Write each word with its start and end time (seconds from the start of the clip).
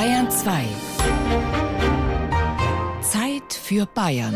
Bayern 0.00 0.30
2. 0.30 0.64
Zeit 3.02 3.52
für 3.52 3.84
Bayern. 3.84 4.34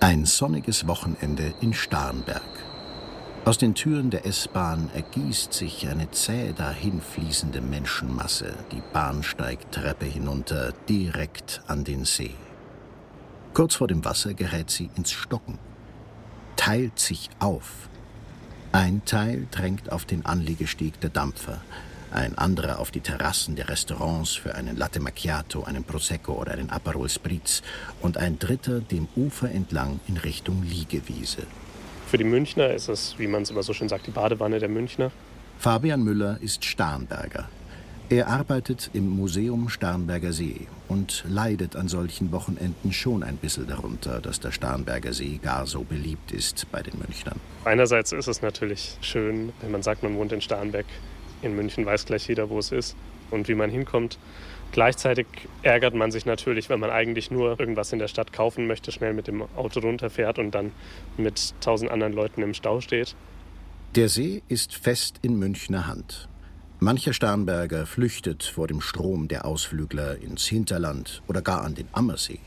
Ein 0.00 0.24
sonniges 0.24 0.88
Wochenende 0.88 1.52
in 1.60 1.74
Starnberg. 1.74 2.71
Aus 3.44 3.58
den 3.58 3.74
Türen 3.74 4.10
der 4.10 4.24
S-Bahn 4.24 4.88
ergießt 4.94 5.52
sich 5.52 5.88
eine 5.88 6.08
zäh 6.12 6.52
dahinfließende 6.52 7.60
Menschenmasse 7.60 8.54
die 8.70 8.82
Bahnsteigtreppe 8.92 10.04
hinunter 10.04 10.72
direkt 10.88 11.60
an 11.66 11.82
den 11.82 12.04
See. 12.04 12.36
Kurz 13.52 13.74
vor 13.74 13.88
dem 13.88 14.04
Wasser 14.04 14.34
gerät 14.34 14.70
sie 14.70 14.90
ins 14.94 15.10
Stocken, 15.10 15.58
teilt 16.54 17.00
sich 17.00 17.30
auf. 17.40 17.88
Ein 18.70 19.04
Teil 19.06 19.48
drängt 19.50 19.90
auf 19.90 20.04
den 20.04 20.24
Anliegesteg 20.24 21.00
der 21.00 21.10
Dampfer, 21.10 21.60
ein 22.12 22.38
anderer 22.38 22.78
auf 22.78 22.92
die 22.92 23.00
Terrassen 23.00 23.56
der 23.56 23.68
Restaurants 23.68 24.30
für 24.30 24.54
einen 24.54 24.76
Latte 24.76 25.00
Macchiato, 25.00 25.64
einen 25.64 25.82
Prosecco 25.82 26.34
oder 26.34 26.52
einen 26.52 26.70
Aperol 26.70 27.08
Spritz 27.08 27.62
und 28.02 28.18
ein 28.18 28.38
dritter 28.38 28.78
dem 28.80 29.08
Ufer 29.16 29.50
entlang 29.50 29.98
in 30.06 30.16
Richtung 30.16 30.62
Liegewiese. 30.62 31.42
Für 32.12 32.18
die 32.18 32.24
Münchner 32.24 32.74
ist 32.74 32.90
es, 32.90 33.14
wie 33.16 33.26
man 33.26 33.40
es 33.40 33.48
immer 33.48 33.62
so 33.62 33.72
schön 33.72 33.88
sagt, 33.88 34.06
die 34.06 34.10
Badewanne 34.10 34.58
der 34.58 34.68
Münchner. 34.68 35.10
Fabian 35.58 36.04
Müller 36.04 36.36
ist 36.42 36.62
Starnberger. 36.62 37.48
Er 38.10 38.26
arbeitet 38.26 38.90
im 38.92 39.08
Museum 39.08 39.70
Starnberger 39.70 40.34
See 40.34 40.66
und 40.88 41.24
leidet 41.26 41.74
an 41.74 41.88
solchen 41.88 42.30
Wochenenden 42.30 42.92
schon 42.92 43.22
ein 43.22 43.38
bisschen 43.38 43.66
darunter, 43.66 44.20
dass 44.20 44.40
der 44.40 44.52
Starnberger 44.52 45.14
See 45.14 45.40
gar 45.42 45.66
so 45.66 45.84
beliebt 45.84 46.32
ist 46.32 46.70
bei 46.70 46.82
den 46.82 46.98
Münchnern. 46.98 47.40
Einerseits 47.64 48.12
ist 48.12 48.26
es 48.26 48.42
natürlich 48.42 48.98
schön, 49.00 49.54
wenn 49.62 49.70
man 49.70 49.82
sagt, 49.82 50.02
man 50.02 50.14
wohnt 50.14 50.32
in 50.32 50.42
Starnberg, 50.42 50.84
in 51.40 51.56
München 51.56 51.86
weiß 51.86 52.04
gleich 52.04 52.28
jeder, 52.28 52.50
wo 52.50 52.58
es 52.58 52.72
ist 52.72 52.94
und 53.30 53.48
wie 53.48 53.54
man 53.54 53.70
hinkommt. 53.70 54.18
Gleichzeitig 54.72 55.26
ärgert 55.62 55.94
man 55.94 56.10
sich 56.10 56.24
natürlich, 56.24 56.70
wenn 56.70 56.80
man 56.80 56.90
eigentlich 56.90 57.30
nur 57.30 57.60
irgendwas 57.60 57.92
in 57.92 57.98
der 57.98 58.08
Stadt 58.08 58.32
kaufen 58.32 58.66
möchte, 58.66 58.90
schnell 58.90 59.12
mit 59.12 59.26
dem 59.26 59.42
Auto 59.54 59.80
runterfährt 59.80 60.38
und 60.38 60.50
dann 60.52 60.72
mit 61.18 61.54
tausend 61.60 61.90
anderen 61.90 62.14
Leuten 62.14 62.42
im 62.42 62.54
Stau 62.54 62.80
steht. 62.80 63.14
Der 63.94 64.08
See 64.08 64.42
ist 64.48 64.74
fest 64.74 65.16
in 65.20 65.38
Münchner 65.38 65.86
Hand. 65.86 66.28
Mancher 66.80 67.12
Starnberger 67.12 67.84
flüchtet 67.84 68.42
vor 68.42 68.66
dem 68.66 68.80
Strom 68.80 69.28
der 69.28 69.44
Ausflügler 69.44 70.16
ins 70.20 70.46
Hinterland 70.46 71.22
oder 71.28 71.42
gar 71.42 71.62
an 71.62 71.74
den 71.74 71.86
Ammersee. 71.92 72.40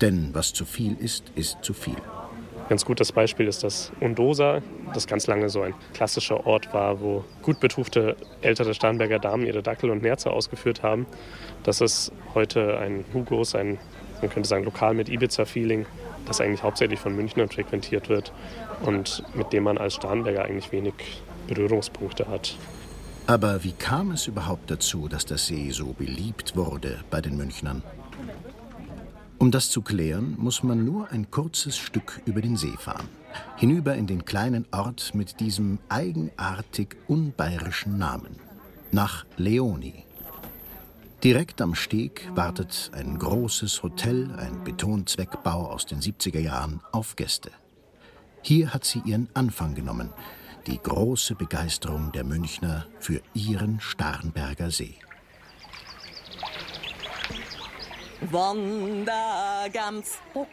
Denn 0.00 0.30
was 0.32 0.52
zu 0.52 0.64
viel 0.64 0.96
ist, 0.98 1.24
ist 1.34 1.58
zu 1.62 1.74
viel. 1.74 1.96
Ganz 2.68 2.84
gutes 2.84 3.12
Beispiel 3.12 3.48
ist 3.48 3.64
das 3.64 3.92
Undosa, 3.98 4.60
das 4.92 5.06
ganz 5.06 5.26
lange 5.26 5.48
so 5.48 5.62
ein 5.62 5.72
klassischer 5.94 6.46
Ort 6.46 6.74
war, 6.74 7.00
wo 7.00 7.24
gut 7.42 7.60
betuchte 7.60 8.14
ältere 8.42 8.74
Starnberger 8.74 9.18
Damen 9.18 9.46
ihre 9.46 9.62
Dackel 9.62 9.88
und 9.88 10.02
Nerze 10.02 10.30
ausgeführt 10.30 10.82
haben. 10.82 11.06
Das 11.62 11.80
ist 11.80 12.12
heute 12.34 12.78
ein 12.78 13.06
Hugos, 13.14 13.54
ein, 13.54 13.78
man 14.20 14.30
könnte 14.30 14.46
sagen, 14.48 14.64
Lokal 14.64 14.92
mit 14.92 15.08
Ibiza-Feeling, 15.08 15.86
das 16.26 16.42
eigentlich 16.42 16.62
hauptsächlich 16.62 17.00
von 17.00 17.16
Münchnern 17.16 17.48
frequentiert 17.48 18.10
wird 18.10 18.34
und 18.82 19.22
mit 19.34 19.50
dem 19.54 19.62
man 19.62 19.78
als 19.78 19.94
Starnberger 19.94 20.44
eigentlich 20.44 20.70
wenig 20.70 20.92
Berührungspunkte 21.46 22.28
hat. 22.28 22.54
Aber 23.26 23.64
wie 23.64 23.72
kam 23.72 24.10
es 24.10 24.26
überhaupt 24.26 24.70
dazu, 24.70 25.08
dass 25.08 25.24
der 25.24 25.38
See 25.38 25.70
so 25.70 25.94
beliebt 25.94 26.54
wurde 26.54 26.98
bei 27.10 27.22
den 27.22 27.38
Münchnern? 27.38 27.82
Um 29.38 29.52
das 29.52 29.70
zu 29.70 29.82
klären, 29.82 30.34
muss 30.36 30.64
man 30.64 30.84
nur 30.84 31.10
ein 31.10 31.30
kurzes 31.30 31.76
Stück 31.76 32.20
über 32.26 32.40
den 32.40 32.56
See 32.56 32.76
fahren. 32.76 33.08
Hinüber 33.56 33.94
in 33.94 34.08
den 34.08 34.24
kleinen 34.24 34.66
Ort 34.72 35.14
mit 35.14 35.38
diesem 35.38 35.78
eigenartig 35.88 36.96
unbayerischen 37.06 37.98
Namen. 37.98 38.36
Nach 38.90 39.24
Leoni. 39.36 40.04
Direkt 41.22 41.60
am 41.60 41.76
Steg 41.76 42.28
wartet 42.34 42.90
ein 42.94 43.18
großes 43.18 43.82
Hotel, 43.84 44.32
ein 44.36 44.64
Betonzweckbau 44.64 45.70
aus 45.70 45.86
den 45.86 46.00
70er 46.00 46.40
Jahren, 46.40 46.80
auf 46.90 47.14
Gäste. 47.14 47.52
Hier 48.42 48.74
hat 48.74 48.84
sie 48.84 49.02
ihren 49.04 49.28
Anfang 49.34 49.74
genommen, 49.74 50.10
die 50.66 50.78
große 50.78 51.36
Begeisterung 51.36 52.10
der 52.12 52.24
Münchner 52.24 52.86
für 52.98 53.20
ihren 53.34 53.80
Starnberger 53.80 54.70
See. 54.70 54.96
Wann 58.20 59.04
der 59.04 59.70
Gamsbock 59.72 60.48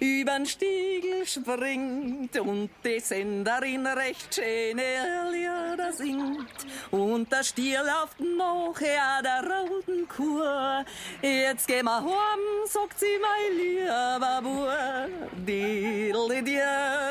übern 0.00 0.46
Stiegel 0.46 1.26
springt 1.26 2.38
und 2.38 2.70
die 2.84 3.00
Senderin 3.00 3.86
recht 3.86 4.34
schöne 4.34 5.30
Lieder 5.30 5.92
singt 5.92 6.66
und 6.90 7.30
der 7.30 7.44
Stier 7.44 7.82
läuft 7.82 8.20
noch 8.20 8.80
her 8.80 9.22
der 9.22 9.44
roten 9.48 10.08
Kur. 10.08 10.84
Jetzt 11.22 11.66
geh 11.68 11.82
mal 11.82 12.02
heim, 12.02 12.66
sagt 12.66 12.98
sie 12.98 13.18
mein 13.20 13.56
lieber 13.58 14.40
Bub. 14.42 15.46
Didel, 15.46 16.28
didel, 16.28 17.08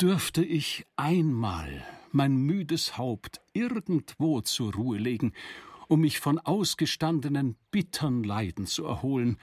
Dürfte 0.00 0.44
ich 0.44 0.86
einmal 0.94 1.84
mein 2.12 2.36
müdes 2.36 2.96
Haupt 2.96 3.40
irgendwo 3.52 4.40
zur 4.42 4.72
Ruhe 4.72 4.96
legen, 4.96 5.32
um 5.88 6.02
mich 6.02 6.20
von 6.20 6.38
ausgestandenen 6.38 7.56
bittern 7.72 8.22
Leiden 8.22 8.66
zu 8.66 8.84
erholen, 8.84 9.38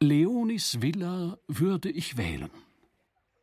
Leonis 0.00 0.80
Villa 0.80 1.36
würde 1.46 1.90
ich 1.90 2.16
wählen. 2.16 2.48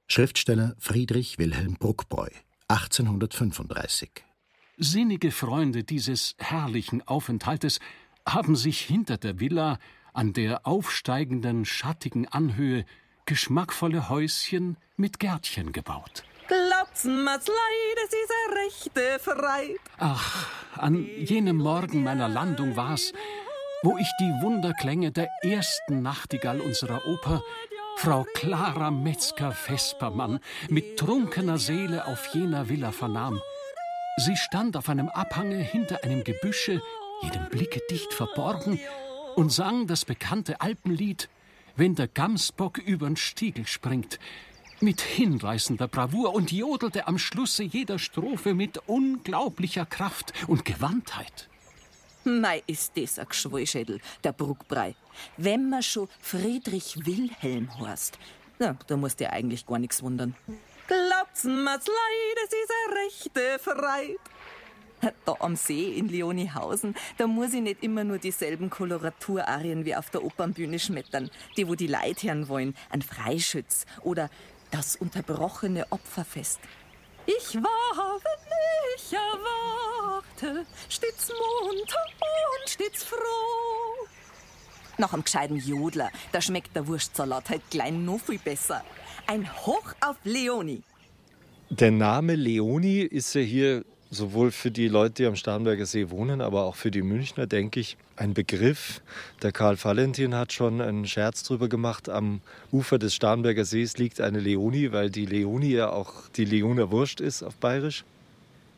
Schriftsteller 0.07 0.75
Friedrich 0.79 1.37
Wilhelm 1.37 1.75
Bruckbräu, 1.75 2.29
1835. 2.67 4.09
Sinnige 4.77 5.29
Freunde 5.29 5.83
dieses 5.83 6.35
herrlichen 6.39 7.07
Aufenthaltes 7.07 7.79
haben 8.25 8.55
sich 8.55 8.81
hinter 8.81 9.17
der 9.17 9.39
Villa 9.39 9.77
an 10.13 10.33
der 10.33 10.66
aufsteigenden 10.66 11.63
schattigen 11.66 12.27
Anhöhe 12.27 12.85
geschmackvolle 13.27 14.09
Häuschen 14.09 14.77
mit 14.97 15.19
Gärtchen 15.19 15.71
gebaut. 15.73 16.23
Glaubt's 16.99 17.03
mir's 17.03 17.47
leid, 17.47 17.97
es 18.05 18.13
ist 18.13 18.31
eine 18.45 18.55
rechte 18.65 19.19
Freit. 19.19 19.79
Ach, 19.97 20.47
an 20.75 21.05
jenem 21.17 21.57
Morgen 21.57 22.03
meiner 22.03 22.27
Landung 22.27 22.75
war's, 22.75 23.13
wo 23.83 23.97
ich 23.97 24.09
die 24.19 24.33
Wunderklänge 24.41 25.11
der 25.11 25.29
ersten 25.41 26.01
Nachtigall 26.01 26.59
unserer 26.59 27.05
Oper, 27.07 27.41
Frau 27.97 28.25
Clara 28.33 28.91
Metzger-Vespermann, 28.91 30.39
mit 30.69 30.97
trunkener 30.97 31.57
Seele 31.57 32.05
auf 32.05 32.33
jener 32.33 32.67
Villa 32.69 32.91
vernahm. 32.91 33.41
Sie 34.17 34.35
stand 34.35 34.75
auf 34.75 34.89
einem 34.89 35.09
Abhange 35.09 35.57
hinter 35.57 36.03
einem 36.03 36.23
Gebüsche, 36.23 36.81
jedem 37.21 37.49
Blicke 37.49 37.81
dicht 37.89 38.13
verborgen, 38.13 38.79
und 39.35 39.51
sang 39.51 39.87
das 39.87 40.05
bekannte 40.05 40.59
Alpenlied 40.59 41.29
Wenn 41.75 41.95
der 41.95 42.09
Gamsbock 42.09 42.77
übern 42.77 43.16
Stiegel 43.16 43.66
springt, 43.66 44.19
mit 44.81 45.01
hinreißender 45.01 45.88
Bravour 45.88 46.34
und 46.34 46.51
jodelte 46.51 47.07
am 47.07 47.17
Schlusse 47.17 47.63
jeder 47.63 48.00
Strophe 48.00 48.53
mit 48.53 48.78
unglaublicher 48.88 49.85
Kraft 49.85 50.34
und 50.47 50.66
Gewandtheit. 50.66 51.50
Mei, 52.23 52.64
ist 52.67 52.96
das 52.96 53.17
ein 53.17 53.28
Geschwollschädel, 53.28 54.02
der 54.23 54.34
Bruckbrei. 54.34 54.96
Wenn 55.37 55.70
man 55.70 55.84
schon 55.84 56.09
Friedrich 56.20 57.05
Wilhelm 57.05 57.70
heißt, 57.79 58.20
ja, 58.59 58.76
da 58.87 58.97
musst 58.97 59.20
du 59.20 59.29
eigentlich 59.31 59.66
gar 59.66 59.79
nichts 59.79 60.03
wundern. 60.03 60.35
Glaubt's 60.87 61.43
mir's 61.43 61.87
leid, 61.87 62.37
es 62.46 62.53
ist 62.53 62.72
eine 62.85 62.96
rechte 63.05 63.59
Freit. 63.59 64.20
Da 65.23 65.35
am 65.40 65.55
See 65.55 65.93
in 65.93 66.09
Leonihausen, 66.09 66.93
da 67.17 67.26
muss 67.26 67.53
ich 67.53 67.61
nicht 67.61 67.84
immer 67.84 68.03
nur 68.03 68.17
dieselben 68.17 68.70
Koloraturarien 68.70 69.85
wie 69.85 69.96
auf 69.96 70.09
der 70.09 70.23
Opernbühne 70.26 70.78
schmettern, 70.78 71.29
die 71.55 71.70
wo 71.70 71.76
die 71.76 71.87
Leute 71.87 72.28
hören 72.28 72.49
wollen, 72.49 72.76
ein 72.90 73.02
Freischütz 73.02 73.85
oder 74.02 74.29
das 74.71 74.95
unterbrochene 74.95 75.85
Opferfest. 75.91 76.59
Ich 77.25 77.55
war, 77.55 78.19
wenn 78.23 78.95
ich 78.95 79.13
erwachte, 79.13 80.66
stets 80.89 81.29
munter 81.29 81.97
und 82.61 82.69
stets 82.69 83.03
froh. 83.03 84.07
Nach 84.97 85.13
einem 85.13 85.23
gescheiten 85.23 85.57
Jodler, 85.57 86.11
da 86.31 86.41
schmeckt 86.41 86.75
der 86.75 86.87
Wurstsalat 86.87 87.49
halt 87.49 87.61
klein 87.69 88.03
noch 88.03 88.19
viel 88.19 88.39
besser. 88.39 88.83
Ein 89.27 89.47
Hoch 89.66 89.93
auf 90.01 90.17
Leoni. 90.23 90.81
Der 91.69 91.91
Name 91.91 92.35
Leoni 92.35 93.01
ist 93.01 93.33
ja 93.35 93.41
hier 93.41 93.85
sowohl 94.11 94.52
für 94.52 94.72
die 94.72 94.88
Leute, 94.88 95.16
die 95.16 95.26
am 95.26 95.35
Starnberger 95.35 95.85
See 95.85 96.09
wohnen, 96.09 96.41
aber 96.41 96.64
auch 96.64 96.76
für 96.76 96.91
die 96.91 97.02
Münchner, 97.02 97.47
denke 97.47 97.79
ich, 97.79 97.97
ein 98.16 98.34
Begriff. 98.34 99.02
Der 99.41 99.52
Karl 99.52 99.82
Valentin 99.82 100.35
hat 100.35 100.53
schon 100.53 100.82
einen 100.82 101.06
Scherz 101.08 101.44
drüber 101.44 101.70
gemacht. 101.70 102.09
Am 102.09 102.41
Ufer 102.72 102.97
des 102.97 103.14
Starnberger 103.16 103.66
Sees 103.66 103.97
liegt 103.97 104.22
eine 104.22 104.40
Leonie, 104.40 104.91
weil 104.91 105.09
die 105.09 105.26
Leonie 105.26 105.73
ja 105.73 105.90
auch 105.91 106.28
die 106.35 106.46
Leoner 106.46 106.91
Wurst 106.91 107.22
ist 107.22 107.44
auf 107.44 107.56
Bayerisch. 107.56 108.03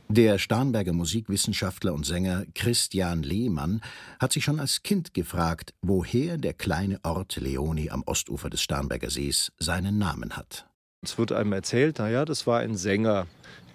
Der 0.10 0.40
Starnberger 0.40 0.92
Musikwissenschaftler 0.92 1.94
und 1.94 2.06
Sänger 2.06 2.44
Christian 2.54 3.24
Lehmann 3.24 3.80
hat 4.20 4.34
sich 4.34 4.44
schon 4.44 4.60
als 4.60 4.84
Kind 4.84 5.14
gefragt, 5.14 5.74
woher 5.82 6.38
der 6.38 6.54
kleine 6.54 7.00
Ort 7.04 7.38
Leonie 7.38 7.90
am 7.90 8.04
Ostufer 8.06 8.50
des 8.50 8.62
Starnberger 8.62 9.10
Sees 9.10 9.54
seinen 9.58 9.98
Namen 9.98 10.36
hat. 10.36 10.68
Es 11.02 11.18
wird 11.18 11.32
einem 11.32 11.54
erzählt, 11.54 12.00
naja, 12.00 12.26
das 12.26 12.46
war 12.46 12.60
ein 12.60 12.76
Sänger, 12.76 13.26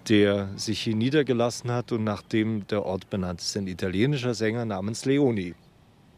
der 0.09 0.51
sich 0.57 0.81
hier 0.81 0.97
niedergelassen 0.97 1.71
hat 1.71 1.93
und 1.93 2.05
nachdem 2.05 2.67
der 2.69 2.85
Ort 2.85 3.11
benannt 3.11 3.41
ist, 3.41 3.57
ein 3.57 3.67
italienischer 3.67 4.35
Sänger 4.35 4.65
namens 4.65 5.05
Leoni. 5.05 5.55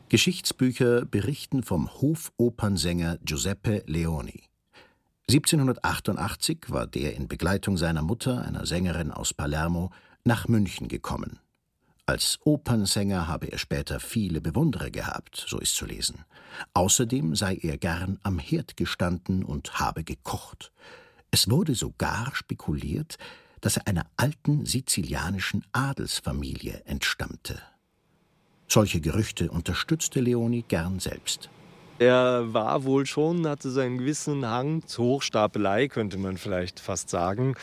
Geschichtsbücher 0.09 1.05
berichten 1.05 1.63
vom 1.63 1.91
Hofopernsänger 2.01 3.19
Giuseppe 3.25 3.83
Leoni. 3.87 4.43
1788 5.31 6.67
war 6.69 6.87
der 6.87 7.15
in 7.15 7.29
Begleitung 7.29 7.77
seiner 7.77 8.03
Mutter, 8.03 8.43
einer 8.43 8.65
Sängerin 8.65 9.11
aus 9.11 9.35
Palermo, 9.35 9.91
nach 10.25 10.49
München 10.49 10.89
gekommen. 10.89 11.41
Als 12.07 12.39
Opernsänger 12.45 13.29
habe 13.29 13.53
er 13.53 13.59
später 13.59 14.01
viele 14.01 14.41
Bewunderer 14.41 14.89
gehabt, 14.89 15.45
so 15.47 15.59
ist 15.59 15.75
zu 15.75 15.85
lesen. 15.85 16.25
Außerdem 16.73 17.37
sei 17.37 17.59
er 17.61 17.77
gern 17.77 18.19
am 18.23 18.39
Herd 18.39 18.79
gestanden 18.79 19.45
und 19.45 19.79
habe 19.79 20.05
gekocht. 20.05 20.73
Es 21.31 21.51
wurde 21.51 21.75
sogar 21.75 22.35
spekuliert, 22.35 23.19
dass 23.61 23.77
er 23.77 23.87
einer 23.87 24.07
alten 24.17 24.67
sizilianischen 24.67 25.65
Adelsfamilie 25.73 26.83
entstammte. 26.87 27.61
Solche 28.69 29.01
Gerüchte 29.01 29.51
unterstützte 29.51 30.21
Leoni 30.21 30.65
gern 30.69 31.01
selbst. 31.01 31.49
Er 31.99 32.53
war 32.53 32.85
wohl 32.85 33.07
schon, 33.07 33.47
hatte 33.47 33.71
seinen 33.71 33.99
gewissen 33.99 34.47
Hang 34.47 34.87
zur 34.87 35.05
Hochstapelei, 35.07 35.89
könnte 35.89 36.17
man 36.17 36.37
vielleicht 36.37 36.79
fast 36.79 37.11
sagen. 37.11 37.57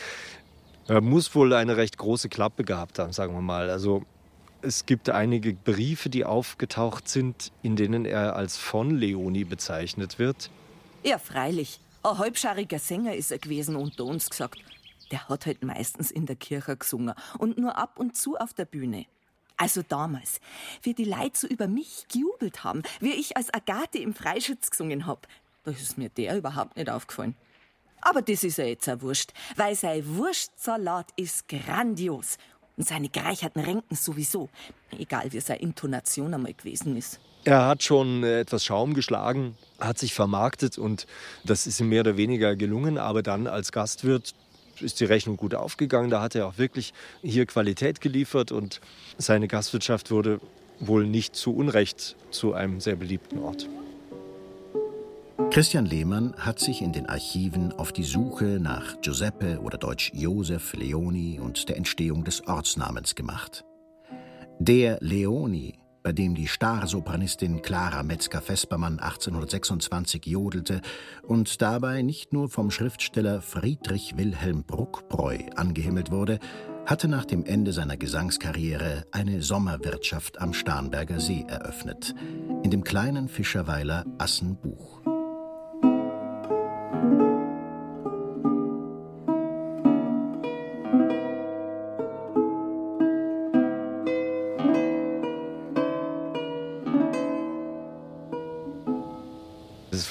Er 0.88 1.00
muss 1.00 1.34
wohl 1.34 1.52
eine 1.52 1.76
recht 1.76 1.96
große 1.96 2.28
Klappe 2.28 2.64
gehabt 2.64 2.98
haben, 2.98 3.12
sagen 3.12 3.34
wir 3.34 3.40
mal. 3.40 3.70
Also 3.70 4.02
es 4.62 4.84
gibt 4.84 5.08
einige 5.08 5.54
Briefe, 5.54 6.10
die 6.10 6.24
aufgetaucht 6.24 7.08
sind, 7.08 7.50
in 7.62 7.76
denen 7.76 8.04
er 8.04 8.36
als 8.36 8.56
von 8.56 8.90
Leoni 8.90 9.44
bezeichnet 9.44 10.18
wird. 10.18 10.50
Ja, 11.02 11.18
freilich. 11.18 11.80
Ein 12.02 12.18
halbschariger 12.18 12.78
Sänger 12.78 13.14
ist 13.14 13.32
er 13.32 13.38
gewesen, 13.38 13.74
unter 13.74 14.04
uns 14.04 14.28
gesagt 14.28 14.58
der 15.10 15.28
hat 15.28 15.46
halt 15.46 15.62
meistens 15.64 16.10
in 16.10 16.26
der 16.26 16.36
Kirche 16.36 16.76
gesungen 16.76 17.14
und 17.38 17.58
nur 17.58 17.76
ab 17.76 17.98
und 17.98 18.16
zu 18.16 18.36
auf 18.36 18.54
der 18.54 18.64
Bühne. 18.64 19.06
Also 19.56 19.82
damals, 19.82 20.40
wie 20.82 20.92
die 20.92 21.04
Leute 21.04 21.38
so 21.38 21.46
über 21.46 21.66
mich 21.66 22.06
gejubelt 22.12 22.62
haben, 22.62 22.82
wie 23.00 23.12
ich 23.12 23.36
als 23.36 23.52
Agathe 23.54 23.98
im 23.98 24.14
Freischütz 24.14 24.70
gesungen 24.70 25.06
hab, 25.06 25.26
da 25.64 25.70
ist 25.70 25.96
mir 25.96 26.10
der 26.10 26.36
überhaupt 26.36 26.76
nicht 26.76 26.90
aufgefallen. 26.90 27.34
Aber 28.02 28.22
das 28.22 28.44
ist 28.44 28.58
ja 28.58 28.64
jetzt 28.64 28.88
auch 28.88 29.00
wurscht, 29.00 29.32
weil 29.56 29.74
sein 29.74 30.04
Wurstsalat 30.16 31.08
ist 31.16 31.48
grandios 31.48 32.36
und 32.76 32.86
seine 32.86 33.08
gereicherten 33.08 33.62
Renken 33.62 33.96
sowieso, 33.96 34.50
egal 34.96 35.32
wie 35.32 35.40
seine 35.40 35.60
Intonation 35.60 36.34
einmal 36.34 36.54
gewesen 36.54 36.96
ist. 36.96 37.18
Er 37.44 37.64
hat 37.66 37.82
schon 37.82 38.24
etwas 38.24 38.64
Schaum 38.64 38.92
geschlagen, 38.92 39.56
hat 39.78 39.98
sich 39.98 40.14
vermarktet 40.14 40.78
und 40.78 41.06
das 41.44 41.66
ist 41.66 41.80
ihm 41.80 41.88
mehr 41.88 42.00
oder 42.00 42.16
weniger 42.16 42.56
gelungen, 42.56 42.98
aber 42.98 43.22
dann 43.22 43.46
als 43.46 43.72
Gastwirt 43.72 44.34
ist 44.82 45.00
die 45.00 45.04
Rechnung 45.04 45.36
gut 45.36 45.54
aufgegangen. 45.54 46.10
Da 46.10 46.20
hat 46.22 46.34
er 46.34 46.46
auch 46.46 46.58
wirklich 46.58 46.92
hier 47.22 47.46
Qualität 47.46 48.00
geliefert 48.00 48.52
und 48.52 48.80
seine 49.18 49.48
Gastwirtschaft 49.48 50.10
wurde 50.10 50.40
wohl 50.78 51.06
nicht 51.06 51.34
zu 51.36 51.54
Unrecht 51.54 52.16
zu 52.30 52.52
einem 52.52 52.80
sehr 52.80 52.96
beliebten 52.96 53.38
Ort. 53.38 53.68
Christian 55.50 55.86
Lehmann 55.86 56.34
hat 56.38 56.58
sich 56.58 56.82
in 56.82 56.92
den 56.92 57.06
Archiven 57.06 57.72
auf 57.72 57.92
die 57.92 58.04
Suche 58.04 58.58
nach 58.60 59.00
Giuseppe 59.00 59.60
oder 59.60 59.78
deutsch 59.78 60.10
Josef 60.14 60.74
Leoni 60.74 61.40
und 61.40 61.68
der 61.68 61.76
Entstehung 61.76 62.24
des 62.24 62.46
Ortsnamens 62.46 63.14
gemacht. 63.14 63.64
Der 64.58 64.98
Leoni 65.00 65.78
bei 66.06 66.12
dem 66.12 66.36
die 66.36 66.46
Starsopranistin 66.46 67.62
Clara 67.62 68.04
Metzger-Vespermann 68.04 69.00
1826 69.00 70.24
jodelte 70.24 70.80
und 71.24 71.60
dabei 71.60 72.02
nicht 72.02 72.32
nur 72.32 72.48
vom 72.48 72.70
Schriftsteller 72.70 73.42
Friedrich 73.42 74.16
Wilhelm 74.16 74.62
Bruckbräu 74.62 75.38
angehimmelt 75.56 76.12
wurde, 76.12 76.38
hatte 76.86 77.08
nach 77.08 77.24
dem 77.24 77.44
Ende 77.44 77.72
seiner 77.72 77.96
Gesangskarriere 77.96 79.04
eine 79.10 79.42
Sommerwirtschaft 79.42 80.40
am 80.40 80.54
Starnberger 80.54 81.18
See 81.18 81.44
eröffnet, 81.48 82.14
in 82.62 82.70
dem 82.70 82.84
kleinen 82.84 83.28
Fischerweiler 83.28 84.04
Assenbuch. 84.18 85.15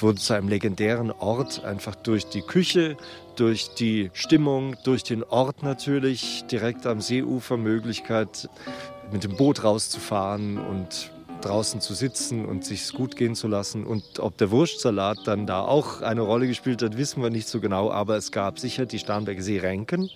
Wurde 0.06 0.20
zu 0.20 0.34
einem 0.34 0.46
legendären 0.46 1.10
Ort, 1.10 1.64
einfach 1.64 1.96
durch 1.96 2.26
die 2.26 2.42
Küche, 2.42 2.96
durch 3.34 3.74
die 3.74 4.12
Stimmung, 4.12 4.76
durch 4.84 5.02
den 5.02 5.24
Ort 5.24 5.64
natürlich, 5.64 6.44
direkt 6.48 6.86
am 6.86 7.00
Seeufer 7.00 7.56
Möglichkeit, 7.56 8.48
mit 9.10 9.24
dem 9.24 9.36
Boot 9.36 9.64
rauszufahren 9.64 10.58
und 10.58 11.10
draußen 11.40 11.80
zu 11.80 11.92
sitzen 11.92 12.44
und 12.46 12.64
sich 12.64 12.92
gut 12.92 13.16
gehen 13.16 13.34
zu 13.34 13.48
lassen. 13.48 13.84
Und 13.84 14.20
ob 14.20 14.38
der 14.38 14.52
Wurstsalat 14.52 15.18
dann 15.24 15.44
da 15.44 15.62
auch 15.62 16.02
eine 16.02 16.20
Rolle 16.20 16.46
gespielt 16.46 16.82
hat, 16.82 16.96
wissen 16.96 17.20
wir 17.20 17.30
nicht 17.30 17.48
so 17.48 17.60
genau. 17.60 17.90
Aber 17.90 18.16
es 18.16 18.30
gab 18.30 18.60
sicher 18.60 18.86
die 18.86 19.00
Starnberger 19.00 19.42
Seerenken. 19.42 20.08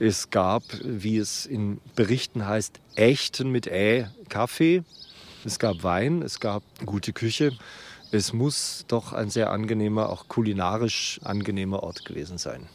Es 0.00 0.30
gab, 0.30 0.64
wie 0.82 1.18
es 1.18 1.46
in 1.46 1.80
Berichten 1.94 2.48
heißt, 2.48 2.80
echten 2.96 3.50
mit 3.52 3.68
Ä 3.68 4.08
Kaffee. 4.28 4.82
Es 5.44 5.60
gab 5.60 5.84
Wein, 5.84 6.22
es 6.22 6.40
gab 6.40 6.64
gute 6.84 7.12
Küche. 7.12 7.52
Es 8.12 8.34
muss 8.34 8.84
doch 8.88 9.14
ein 9.14 9.30
sehr 9.30 9.50
angenehmer, 9.50 10.10
auch 10.10 10.28
kulinarisch 10.28 11.18
angenehmer 11.24 11.82
Ort 11.82 12.04
gewesen 12.04 12.36
sein. 12.36 12.68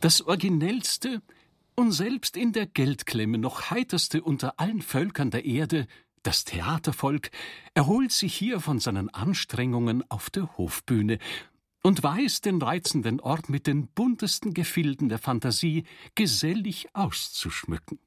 Das 0.00 0.22
originellste 0.22 1.20
und 1.74 1.92
selbst 1.92 2.38
in 2.38 2.54
der 2.54 2.64
Geldklemme 2.64 3.36
noch 3.36 3.70
heiterste 3.70 4.22
unter 4.22 4.58
allen 4.58 4.80
Völkern 4.80 5.30
der 5.30 5.44
Erde, 5.44 5.86
das 6.22 6.44
Theatervolk, 6.44 7.30
erholt 7.74 8.12
sich 8.12 8.34
hier 8.34 8.60
von 8.60 8.80
seinen 8.80 9.10
Anstrengungen 9.10 10.02
auf 10.10 10.30
der 10.30 10.56
Hofbühne 10.56 11.18
und 11.82 12.02
weiß 12.02 12.40
den 12.40 12.60
reizenden 12.60 13.20
Ort 13.20 13.50
mit 13.50 13.66
den 13.66 13.88
buntesten 13.88 14.54
Gefilden 14.54 15.10
der 15.10 15.18
Fantasie 15.18 15.84
gesellig 16.14 16.88
auszuschmücken. 16.94 17.98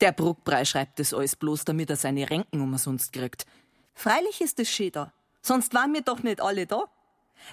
Der 0.00 0.12
Bruckbrei 0.12 0.64
schreibt 0.64 0.98
das 0.98 1.12
alles 1.12 1.36
bloß, 1.36 1.66
damit 1.66 1.90
er 1.90 1.96
seine 1.96 2.30
Renken 2.30 2.62
umsonst 2.62 3.12
kriegt. 3.12 3.44
Freilich 3.92 4.40
ist 4.40 4.58
es 4.58 4.70
schön 4.70 4.92
da, 4.92 5.12
Sonst 5.42 5.74
waren 5.74 5.92
wir 5.92 6.02
doch 6.02 6.22
nicht 6.22 6.40
alle 6.40 6.66
da. 6.66 6.84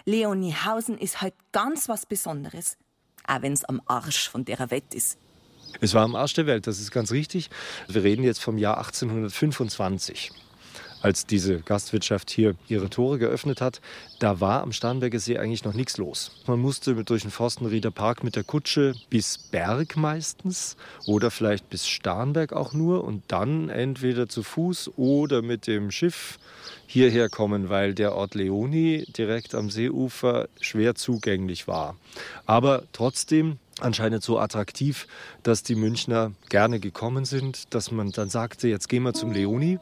Leoniehausen 0.06 0.98
ist 0.98 1.22
halt 1.22 1.34
ganz 1.52 1.88
was 1.90 2.06
Besonderes. 2.06 2.78
Auch 3.26 3.42
wenn's 3.42 3.64
am 3.64 3.82
Arsch 3.86 4.30
von 4.30 4.46
der 4.46 4.70
Welt 4.70 4.94
ist. 4.94 5.18
Es 5.82 5.94
war 5.94 6.04
am 6.04 6.16
Arsch 6.16 6.34
der 6.34 6.46
Welt, 6.46 6.68
das 6.68 6.80
ist 6.80 6.92
ganz 6.92 7.12
richtig. 7.12 7.50
Wir 7.88 8.04
reden 8.04 8.24
jetzt 8.24 8.42
vom 8.42 8.58
Jahr 8.58 8.78
1825 8.78 10.32
als 11.02 11.26
diese 11.26 11.60
Gastwirtschaft 11.60 12.30
hier 12.30 12.56
ihre 12.68 12.90
Tore 12.90 13.20
geöffnet 13.20 13.62
hat, 13.62 13.82
da 14.20 14.40
war 14.40 14.62
am 14.62 14.72
Starnberger 14.72 15.20
See 15.20 15.38
eigentlich 15.38 15.64
noch 15.64 15.74
nichts 15.74 15.98
los. 15.98 16.32
Man 16.48 16.60
musste 16.60 16.96
durch 17.04 17.22
den 17.22 17.32
Forstenrieder 17.32 17.92
Park 17.92 18.24
mit 18.24 18.36
der 18.36 18.44
Kutsche 18.44 18.94
bis 19.10 19.38
Berg 19.38 19.96
meistens 19.96 20.76
oder 21.06 21.32
vielleicht 21.32 21.70
bis 21.70 21.88
Starnberg 21.88 22.54
auch 22.54 22.74
nur 22.74 23.04
und 23.04 23.24
dann 23.28 23.70
entweder 23.70 24.28
zu 24.28 24.44
Fuß 24.44 24.92
oder 24.98 25.42
mit 25.42 25.68
dem 25.68 25.92
Schiff 25.92 26.40
hierher 26.88 27.30
kommen, 27.30 27.70
weil 27.70 27.94
der 27.94 28.16
Ort 28.16 28.34
Leoni 28.36 29.06
direkt 29.18 29.54
am 29.54 29.70
Seeufer 29.70 30.48
schwer 30.60 30.96
zugänglich 30.96 31.68
war. 31.68 31.96
Aber 32.46 32.84
trotzdem 32.94 33.60
anscheinend 33.80 34.24
so 34.24 34.40
attraktiv, 34.40 35.08
dass 35.44 35.64
die 35.64 35.76
Münchner 35.76 36.32
gerne 36.50 36.80
gekommen 36.80 37.26
sind, 37.26 37.74
dass 37.74 37.92
man 37.92 38.12
dann 38.12 38.30
sagte, 38.30 38.68
jetzt 38.68 38.90
gehen 38.90 39.04
wir 39.04 39.14
zum 39.14 39.32
Leoni. 39.32 39.80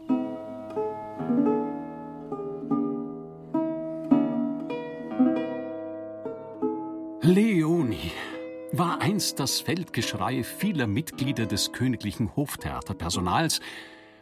Einst 9.26 9.40
das 9.40 9.60
Feldgeschrei 9.60 10.44
vieler 10.44 10.86
Mitglieder 10.86 11.48
des 11.48 11.72
königlichen 11.72 12.36
Hoftheaterpersonals, 12.36 13.60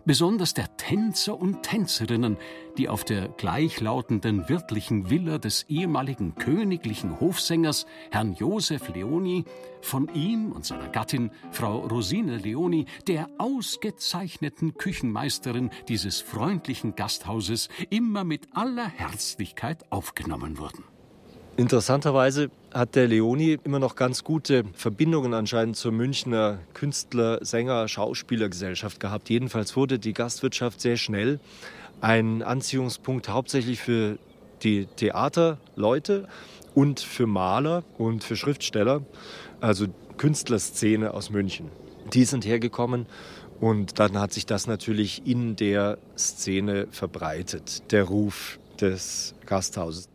besonders 0.06 0.54
der 0.54 0.78
Tänzer 0.78 1.38
und 1.38 1.62
Tänzerinnen, 1.62 2.38
die 2.78 2.88
auf 2.88 3.04
der 3.04 3.28
gleichlautenden 3.28 4.48
wirtlichen 4.48 5.10
Villa 5.10 5.40
des 5.40 5.64
ehemaligen 5.64 6.36
königlichen 6.36 7.20
Hofsängers 7.20 7.86
Herrn 8.12 8.32
Josef 8.32 8.88
Leoni, 8.96 9.44
von 9.82 10.08
ihm 10.14 10.54
und 10.54 10.64
seiner 10.64 10.88
Gattin 10.88 11.32
Frau 11.52 11.80
Rosine 11.80 12.38
Leoni, 12.38 12.86
der 13.06 13.28
ausgezeichneten 13.40 14.78
Küchenmeisterin 14.78 15.70
dieses 15.90 16.22
freundlichen 16.22 16.96
Gasthauses, 16.96 17.68
immer 17.90 18.24
mit 18.24 18.48
aller 18.54 18.88
Herzlichkeit 18.88 19.84
aufgenommen 19.92 20.60
wurden. 20.60 20.93
Interessanterweise 21.56 22.50
hat 22.74 22.96
der 22.96 23.08
Leoni 23.08 23.60
immer 23.64 23.78
noch 23.78 23.96
ganz 23.96 24.24
gute 24.24 24.64
Verbindungen 24.74 25.36
anscheinend 25.36 25.78
zur 25.78 25.92
Münchner 25.92 26.58
Künstler-, 26.74 27.46
Sänger-, 27.46 27.88
Schauspielergesellschaft 27.88 29.00
gehabt. 29.00 29.30
Jedenfalls 29.30 29.76
wurde 29.76 30.00
die 30.00 30.14
Gastwirtschaft 30.14 30.82
sehr 30.82 30.98
schnell 30.98 31.40
ein 32.02 32.42
Anziehungspunkt 32.42 33.30
hauptsächlich 33.30 33.80
für 33.80 34.18
die 34.64 34.88
Theaterleute 34.96 36.28
und 36.74 37.00
für 37.00 37.28
Maler 37.28 37.84
und 38.00 38.24
für 38.24 38.36
Schriftsteller, 38.36 39.04
also 39.62 39.86
Künstlerszene 40.18 41.14
aus 41.14 41.30
München. 41.30 41.70
Die 42.14 42.26
sind 42.26 42.46
hergekommen 42.46 43.06
und 43.62 44.00
dann 44.00 44.20
hat 44.20 44.34
sich 44.34 44.48
das 44.48 44.66
natürlich 44.66 45.28
in 45.28 45.56
der 45.56 46.00
Szene 46.18 46.88
verbreitet, 46.90 47.92
der 47.92 48.06
Ruf 48.06 48.58
des 48.82 49.36
Gasthauses. 49.46 50.13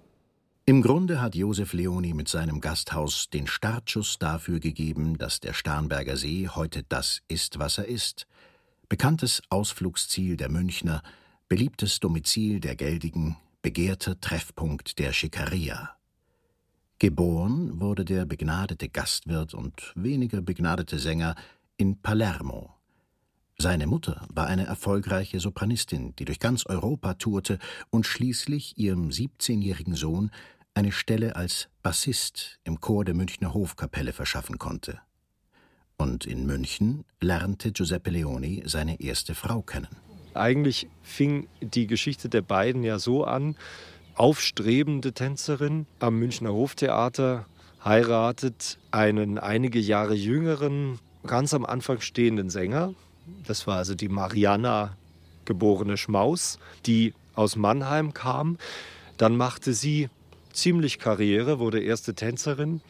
Im 0.68 0.82
Grunde 0.82 1.22
hat 1.22 1.34
Josef 1.34 1.72
Leoni 1.72 2.12
mit 2.12 2.28
seinem 2.28 2.60
Gasthaus 2.60 3.30
den 3.30 3.46
Startschuss 3.46 4.18
dafür 4.18 4.60
gegeben, 4.60 5.16
dass 5.16 5.40
der 5.40 5.54
Starnberger 5.54 6.14
See 6.18 6.46
heute 6.46 6.82
das 6.82 7.22
ist, 7.26 7.58
was 7.58 7.78
er 7.78 7.86
ist. 7.86 8.26
Bekanntes 8.86 9.40
Ausflugsziel 9.48 10.36
der 10.36 10.50
Münchner, 10.50 11.02
beliebtes 11.48 12.00
Domizil 12.00 12.60
der 12.60 12.76
Geldigen, 12.76 13.38
begehrter 13.62 14.20
Treffpunkt 14.20 14.98
der 14.98 15.14
Schikaria. 15.14 15.96
Geboren 16.98 17.80
wurde 17.80 18.04
der 18.04 18.26
begnadete 18.26 18.90
Gastwirt 18.90 19.54
und 19.54 19.94
weniger 19.94 20.42
begnadete 20.42 20.98
Sänger 20.98 21.34
in 21.78 22.02
Palermo. 22.02 22.74
Seine 23.56 23.86
Mutter 23.86 24.26
war 24.28 24.46
eine 24.46 24.66
erfolgreiche 24.66 25.40
Sopranistin, 25.40 26.14
die 26.16 26.26
durch 26.26 26.38
ganz 26.38 26.66
Europa 26.66 27.14
tourte 27.14 27.58
und 27.88 28.06
schließlich 28.06 28.76
ihrem 28.76 29.08
17-jährigen 29.08 29.94
Sohn 29.94 30.30
eine 30.74 30.92
Stelle 30.92 31.36
als 31.36 31.68
Bassist 31.82 32.58
im 32.64 32.80
Chor 32.80 33.04
der 33.04 33.14
Münchner 33.14 33.54
Hofkapelle 33.54 34.12
verschaffen 34.12 34.58
konnte. 34.58 35.00
Und 35.96 36.24
in 36.24 36.46
München 36.46 37.04
lernte 37.20 37.72
Giuseppe 37.72 38.10
Leoni 38.10 38.62
seine 38.66 39.00
erste 39.00 39.34
Frau 39.34 39.62
kennen. 39.62 39.88
Eigentlich 40.34 40.88
fing 41.02 41.48
die 41.60 41.88
Geschichte 41.88 42.28
der 42.28 42.42
beiden 42.42 42.84
ja 42.84 42.98
so 42.98 43.24
an, 43.24 43.56
aufstrebende 44.14 45.12
Tänzerin 45.12 45.86
am 45.98 46.18
Münchner 46.18 46.52
Hoftheater 46.52 47.46
heiratet 47.84 48.78
einen 48.90 49.38
einige 49.38 49.78
Jahre 49.80 50.14
jüngeren, 50.14 50.98
ganz 51.26 51.54
am 51.54 51.64
Anfang 51.64 52.00
stehenden 52.00 52.50
Sänger. 52.50 52.94
Das 53.46 53.66
war 53.66 53.76
also 53.76 53.94
die 53.94 54.08
Mariana 54.08 54.96
geborene 55.44 55.96
Schmaus, 55.96 56.58
die 56.86 57.14
aus 57.34 57.56
Mannheim 57.56 58.14
kam. 58.14 58.58
Dann 59.16 59.36
machte 59.36 59.72
sie 59.72 60.08
ziemlich 60.52 60.98
Karriere, 60.98 61.58
wurde 61.58 61.80
erste 61.80 62.14
Tänzerin 62.14 62.80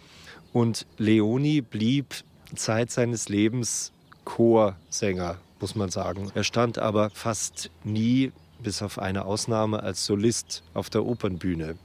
und 0.53 0.87
Leoni 0.97 1.61
blieb 1.61 2.15
Zeit 2.55 2.91
seines 2.91 3.29
Lebens 3.29 3.93
Chorsänger, 4.25 5.39
muss 5.61 5.75
man 5.75 5.91
sagen. 5.91 6.31
Er 6.35 6.45
stand 6.45 6.79
aber 6.79 7.11
fast 7.11 7.71
nie, 7.85 8.33
bis 8.63 8.83
auf 8.83 8.99
eine 8.99 9.25
Ausnahme, 9.25 9.83
als 9.83 10.05
Solist 10.05 10.63
auf 10.75 10.91
der 10.91 11.05
Opernbühne. 11.05 11.79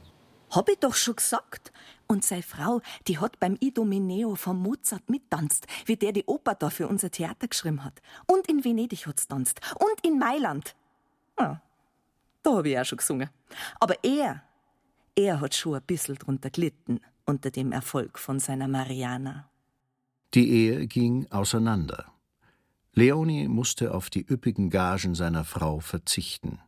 Hab 0.50 0.68
ich 0.68 0.78
doch 0.78 0.94
schon 0.94 1.16
gesagt. 1.16 1.72
Und 2.06 2.24
seine 2.24 2.42
Frau, 2.42 2.80
die 3.08 3.18
hat 3.18 3.40
beim 3.40 3.56
Idomeneo 3.60 4.34
von 4.34 4.58
Mozart 4.58 5.08
mittanzt, 5.08 5.66
wie 5.86 5.96
der 5.96 6.12
die 6.12 6.24
Oper 6.26 6.54
da 6.54 6.68
für 6.68 6.86
unser 6.86 7.10
Theater 7.10 7.48
geschrieben 7.48 7.82
hat. 7.82 8.02
Und 8.26 8.46
in 8.46 8.62
Venedig 8.62 9.06
hat's 9.06 9.26
tanzt. 9.26 9.60
Und 9.76 10.04
in 10.06 10.18
Mailand. 10.18 10.74
Ja, 11.38 11.62
da 12.42 12.56
hab 12.56 12.66
ich 12.66 12.78
auch 12.78 12.84
schon 12.84 12.98
gesungen. 12.98 13.30
Aber 13.80 13.96
er, 14.04 14.42
er 15.14 15.40
hat 15.40 15.54
schon 15.54 15.74
ein 15.74 15.82
bisschen 15.86 16.16
drunter 16.16 16.50
gelitten 16.50 17.00
unter 17.24 17.50
dem 17.50 17.72
Erfolg 17.72 18.18
von 18.18 18.38
seiner 18.40 18.68
Mariana. 18.68 19.48
Die 20.34 20.50
Ehe 20.50 20.86
ging 20.86 21.26
auseinander. 21.30 22.06
Leoni 22.92 23.48
musste 23.48 23.94
auf 23.94 24.10
die 24.10 24.24
üppigen 24.24 24.70
Gagen 24.70 25.14
seiner 25.14 25.44
Frau 25.44 25.80
verzichten. 25.80 26.58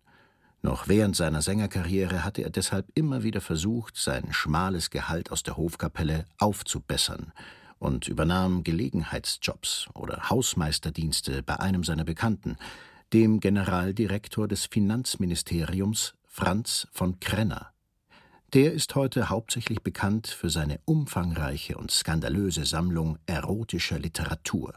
Noch 0.63 0.89
während 0.89 1.15
seiner 1.15 1.43
Sängerkarriere 1.43 2.25
hatte 2.25 2.43
er 2.43 2.51
deshalb 2.51 2.87
immer 2.95 3.23
wieder 3.23 3.41
versucht, 3.41 3.97
sein 3.97 4.33
schmales 4.33 4.91
Gehalt 4.91 5.31
aus 5.31 5.43
der 5.43 5.57
Hofkapelle 5.57 6.25
aufzubessern 6.39 7.33
und 7.79 8.09
übernahm 8.09 8.65
Gelegenheitsjobs 8.65 9.89
oder 9.95 10.31
Hausmeisterdienste 10.31 11.43
bei 11.43 11.61
einem 11.61 11.85
seiner 11.85 12.05
Bekannten, 12.05 12.57
dem 13.13 13.39
Generaldirektor 13.39 14.49
des 14.49 14.67
Finanzministeriums 14.67 16.15
Franz 16.27 16.89
von 16.93 17.21
Krenner. 17.21 17.76
Der 18.55 18.73
ist 18.73 18.95
heute 18.95 19.29
hauptsächlich 19.29 19.83
bekannt 19.83 20.29
für 20.29 20.51
seine 20.51 20.79
umfangreiche 20.85 21.77
und 21.77 21.91
skandalöse 21.91 22.65
Sammlung 22.65 23.19
erotischer 23.27 23.99
Literatur. 23.99 24.75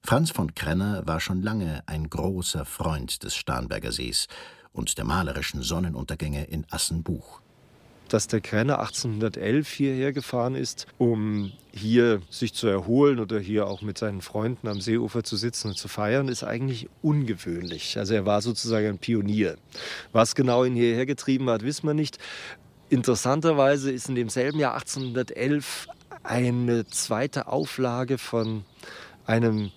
Franz 0.00 0.30
von 0.30 0.54
Krenner 0.54 1.04
war 1.04 1.18
schon 1.18 1.42
lange 1.42 1.82
ein 1.86 2.08
großer 2.08 2.64
Freund 2.64 3.24
des 3.24 3.34
Starnberger 3.34 3.90
Sees 3.90 4.28
und 4.72 4.96
der 4.96 5.04
malerischen 5.04 5.60
Sonnenuntergänge 5.60 6.44
in 6.44 6.66
Assenbuch. 6.70 7.40
Dass 8.08 8.28
der 8.28 8.40
Krenner 8.40 8.78
1811 8.78 9.68
hierher 9.68 10.12
gefahren 10.12 10.54
ist, 10.54 10.86
um 10.98 11.52
hier 11.72 12.22
sich 12.30 12.54
zu 12.54 12.68
erholen 12.68 13.18
oder 13.18 13.40
hier 13.40 13.66
auch 13.66 13.82
mit 13.82 13.98
seinen 13.98 14.22
Freunden 14.22 14.68
am 14.68 14.80
Seeufer 14.80 15.24
zu 15.24 15.36
sitzen 15.36 15.70
und 15.70 15.76
zu 15.76 15.88
feiern, 15.88 16.28
ist 16.28 16.44
eigentlich 16.44 16.88
ungewöhnlich. 17.02 17.98
Also 17.98 18.14
er 18.14 18.24
war 18.24 18.40
sozusagen 18.40 18.86
ein 18.86 18.98
Pionier. 18.98 19.56
Was 20.12 20.36
genau 20.36 20.64
ihn 20.64 20.76
hierher 20.76 21.06
getrieben 21.06 21.50
hat, 21.50 21.64
wissen 21.64 21.88
wir 21.88 21.94
nicht. 21.94 22.18
Interessanterweise 22.90 23.90
ist 23.90 24.08
in 24.08 24.14
demselben 24.14 24.58
Jahr 24.60 24.74
1811 24.74 25.88
eine 26.22 26.86
zweite 26.86 27.46
Auflage 27.46 28.16
von 28.16 28.64
einem 29.26 29.70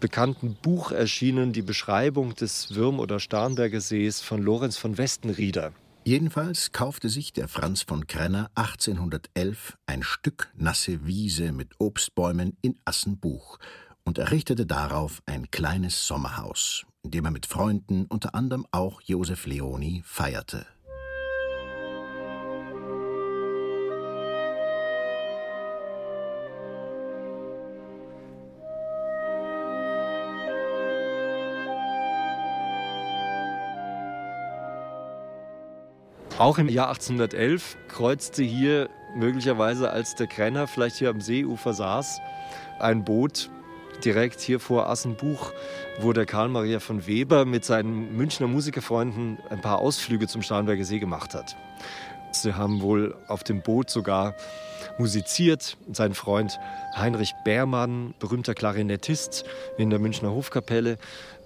bekannten 0.00 0.56
Buch 0.60 0.90
erschienen, 0.90 1.52
die 1.52 1.62
Beschreibung 1.62 2.34
des 2.34 2.74
Würm- 2.74 2.98
oder 2.98 3.20
Starnberger 3.20 3.80
Sees 3.80 4.20
von 4.20 4.42
Lorenz 4.42 4.76
von 4.76 4.98
Westenrieder. 4.98 5.72
Jedenfalls 6.04 6.72
kaufte 6.72 7.08
sich 7.08 7.32
der 7.32 7.46
Franz 7.46 7.82
von 7.82 8.06
Krenner 8.08 8.50
1811 8.56 9.76
ein 9.86 10.02
Stück 10.02 10.50
nasse 10.56 11.06
Wiese 11.06 11.52
mit 11.52 11.74
Obstbäumen 11.78 12.56
in 12.62 12.80
Assenbuch 12.84 13.58
und 14.02 14.18
errichtete 14.18 14.66
darauf 14.66 15.22
ein 15.26 15.50
kleines 15.52 16.06
Sommerhaus, 16.06 16.84
in 17.04 17.12
dem 17.12 17.26
er 17.26 17.30
mit 17.30 17.46
Freunden, 17.46 18.06
unter 18.06 18.34
anderem 18.34 18.66
auch 18.72 19.02
Josef 19.02 19.46
Leoni, 19.46 20.02
feierte. 20.04 20.66
Auch 36.40 36.56
im 36.56 36.70
Jahr 36.70 36.88
1811 36.88 37.76
kreuzte 37.86 38.42
hier 38.42 38.88
möglicherweise, 39.14 39.90
als 39.90 40.14
der 40.14 40.26
Krenner 40.26 40.66
vielleicht 40.66 40.96
hier 40.96 41.10
am 41.10 41.20
Seeufer 41.20 41.74
saß, 41.74 42.18
ein 42.78 43.04
Boot 43.04 43.50
direkt 44.06 44.40
hier 44.40 44.58
vor 44.58 44.88
Assenbuch, 44.88 45.52
wo 46.00 46.14
der 46.14 46.24
Karl 46.24 46.48
Maria 46.48 46.80
von 46.80 47.06
Weber 47.06 47.44
mit 47.44 47.66
seinen 47.66 48.16
Münchner 48.16 48.46
Musikerfreunden 48.46 49.36
ein 49.50 49.60
paar 49.60 49.80
Ausflüge 49.80 50.28
zum 50.28 50.40
Starnberger 50.40 50.86
See 50.86 50.98
gemacht 50.98 51.34
hat. 51.34 51.56
Sie 52.32 52.54
haben 52.54 52.80
wohl 52.80 53.14
auf 53.28 53.44
dem 53.44 53.60
Boot 53.60 53.90
sogar 53.90 54.34
musiziert. 54.96 55.76
Sein 55.92 56.14
Freund 56.14 56.58
Heinrich 56.96 57.34
Beermann, 57.44 58.14
berühmter 58.18 58.54
Klarinettist 58.54 59.44
in 59.76 59.90
der 59.90 59.98
Münchner 59.98 60.30
Hofkapelle, 60.30 60.96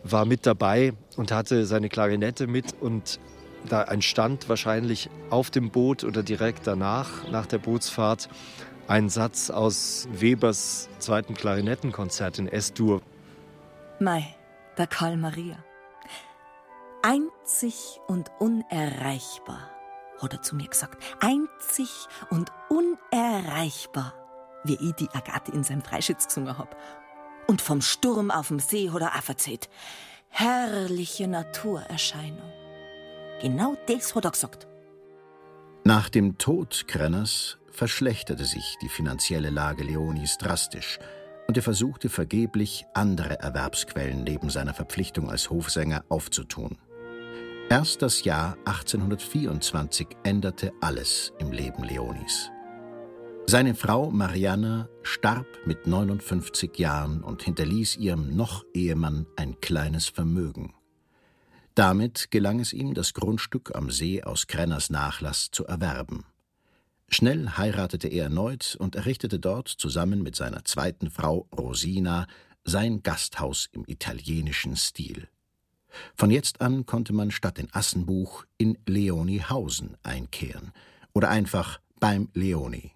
war 0.04 0.24
mit 0.24 0.46
dabei 0.46 0.92
und 1.16 1.32
hatte 1.32 1.66
seine 1.66 1.88
Klarinette 1.88 2.46
mit 2.46 2.76
und 2.80 3.18
da 3.68 3.82
entstand 3.82 4.48
wahrscheinlich 4.48 5.10
auf 5.30 5.50
dem 5.50 5.70
Boot 5.70 6.04
oder 6.04 6.22
direkt 6.22 6.66
danach, 6.66 7.28
nach 7.30 7.46
der 7.46 7.58
Bootsfahrt, 7.58 8.28
ein 8.86 9.08
Satz 9.08 9.50
aus 9.50 10.08
Webers 10.12 10.88
zweiten 10.98 11.34
Klarinettenkonzert 11.34 12.38
in 12.38 12.48
S-Dur. 12.48 13.00
Mai, 14.00 14.24
der 14.76 14.86
Karl 14.86 15.16
Maria. 15.16 15.56
Einzig 17.02 18.00
und 18.06 18.30
unerreichbar, 18.38 19.70
hat 20.20 20.32
er 20.32 20.42
zu 20.42 20.56
mir 20.56 20.68
gesagt. 20.68 21.02
Einzig 21.20 21.90
und 22.30 22.52
unerreichbar, 22.68 24.14
wie 24.64 24.78
ich 24.80 24.92
die 24.92 25.08
Agathe 25.12 25.52
in 25.52 25.64
seinem 25.64 25.82
Freischütz 25.82 26.26
gesungen 26.26 26.58
hab. 26.58 26.76
Und 27.46 27.60
vom 27.60 27.82
Sturm 27.82 28.30
auf 28.30 28.48
dem 28.48 28.58
See 28.58 28.90
hat 28.90 29.02
er 29.02 29.14
auch 29.18 29.28
erzählt. 29.28 29.68
herrliche 30.34 31.28
Naturerscheinung. 31.28 32.63
Genau 33.40 33.76
das 33.86 34.14
hat 34.14 34.24
er 34.24 34.30
gesagt. 34.30 34.66
Nach 35.84 36.08
dem 36.08 36.38
Tod 36.38 36.86
Krenners 36.88 37.58
verschlechterte 37.70 38.44
sich 38.44 38.76
die 38.80 38.88
finanzielle 38.88 39.50
Lage 39.50 39.84
Leonis 39.84 40.38
drastisch 40.38 40.98
und 41.46 41.56
er 41.56 41.62
versuchte 41.62 42.08
vergeblich, 42.08 42.86
andere 42.94 43.38
Erwerbsquellen 43.40 44.24
neben 44.24 44.48
seiner 44.48 44.72
Verpflichtung 44.72 45.30
als 45.30 45.50
Hofsänger 45.50 46.04
aufzutun. 46.08 46.78
Erst 47.68 48.02
das 48.02 48.24
Jahr 48.24 48.56
1824 48.66 50.08
änderte 50.22 50.72
alles 50.80 51.32
im 51.38 51.50
Leben 51.50 51.82
Leonis. 51.82 52.50
Seine 53.46 53.74
Frau 53.74 54.10
Marianna 54.10 54.88
starb 55.02 55.46
mit 55.66 55.86
59 55.86 56.78
Jahren 56.78 57.22
und 57.22 57.42
hinterließ 57.42 57.96
ihrem 57.96 58.34
Noch-Ehemann 58.34 59.26
ein 59.36 59.60
kleines 59.60 60.08
Vermögen. 60.08 60.72
Damit 61.74 62.30
gelang 62.30 62.60
es 62.60 62.72
ihm, 62.72 62.94
das 62.94 63.14
Grundstück 63.14 63.74
am 63.74 63.90
See 63.90 64.22
aus 64.22 64.46
Krenners 64.46 64.90
Nachlass 64.90 65.50
zu 65.50 65.66
erwerben. 65.66 66.24
Schnell 67.08 67.48
heiratete 67.50 68.08
er 68.08 68.24
erneut 68.24 68.76
und 68.78 68.96
errichtete 68.96 69.38
dort 69.38 69.68
zusammen 69.68 70.22
mit 70.22 70.36
seiner 70.36 70.64
zweiten 70.64 71.10
Frau 71.10 71.48
Rosina 71.56 72.26
sein 72.64 73.02
Gasthaus 73.02 73.68
im 73.72 73.84
italienischen 73.86 74.76
Stil. 74.76 75.28
Von 76.16 76.30
jetzt 76.30 76.60
an 76.60 76.86
konnte 76.86 77.12
man 77.12 77.30
statt 77.30 77.58
in 77.58 77.72
Assenbuch 77.72 78.44
in 78.56 78.78
Leonihausen 78.86 79.96
einkehren 80.02 80.72
oder 81.12 81.28
einfach 81.28 81.80
beim 82.00 82.28
Leoni. 82.34 82.92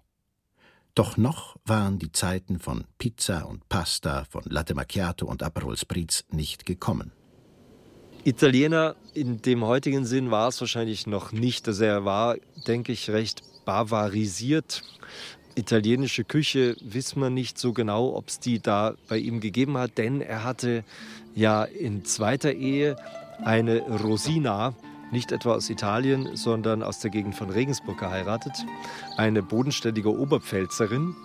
Doch 0.95 1.17
noch 1.17 1.55
waren 1.65 1.99
die 1.99 2.11
Zeiten 2.11 2.59
von 2.59 2.85
Pizza 2.97 3.47
und 3.47 3.69
Pasta, 3.69 4.25
von 4.29 4.43
Latte 4.45 4.73
Macchiato 4.73 5.25
und 5.25 5.43
Aperol 5.43 5.77
Spritz 5.77 6.25
nicht 6.31 6.65
gekommen. 6.65 7.11
Italiener 8.25 8.95
in 9.13 9.41
dem 9.41 9.63
heutigen 9.63 10.05
Sinn 10.05 10.29
war 10.29 10.49
es 10.49 10.59
wahrscheinlich 10.59 11.07
noch 11.07 11.31
nicht. 11.31 11.67
Also 11.67 11.85
er 11.85 12.03
war, 12.05 12.35
denke 12.67 12.91
ich, 12.91 13.09
recht 13.09 13.43
bavarisiert. 13.65 14.83
Italienische 15.55 16.23
Küche 16.23 16.75
wissen 16.81 17.21
wir 17.21 17.29
nicht 17.29 17.57
so 17.57 17.73
genau, 17.73 18.15
ob 18.15 18.27
es 18.27 18.39
die 18.39 18.59
da 18.59 18.95
bei 19.07 19.17
ihm 19.17 19.39
gegeben 19.39 19.77
hat, 19.77 19.97
denn 19.97 20.21
er 20.21 20.43
hatte 20.43 20.83
ja 21.33 21.63
in 21.63 22.05
zweiter 22.05 22.53
Ehe 22.53 22.97
eine 23.43 23.79
Rosina, 23.79 24.73
nicht 25.11 25.31
etwa 25.31 25.53
aus 25.53 25.69
Italien, 25.69 26.35
sondern 26.35 26.83
aus 26.83 26.99
der 26.99 27.11
Gegend 27.11 27.35
von 27.35 27.49
Regensburg 27.49 27.97
geheiratet. 27.97 28.53
Eine 29.17 29.43
bodenständige 29.43 30.17
Oberpfälzerin. 30.17 31.15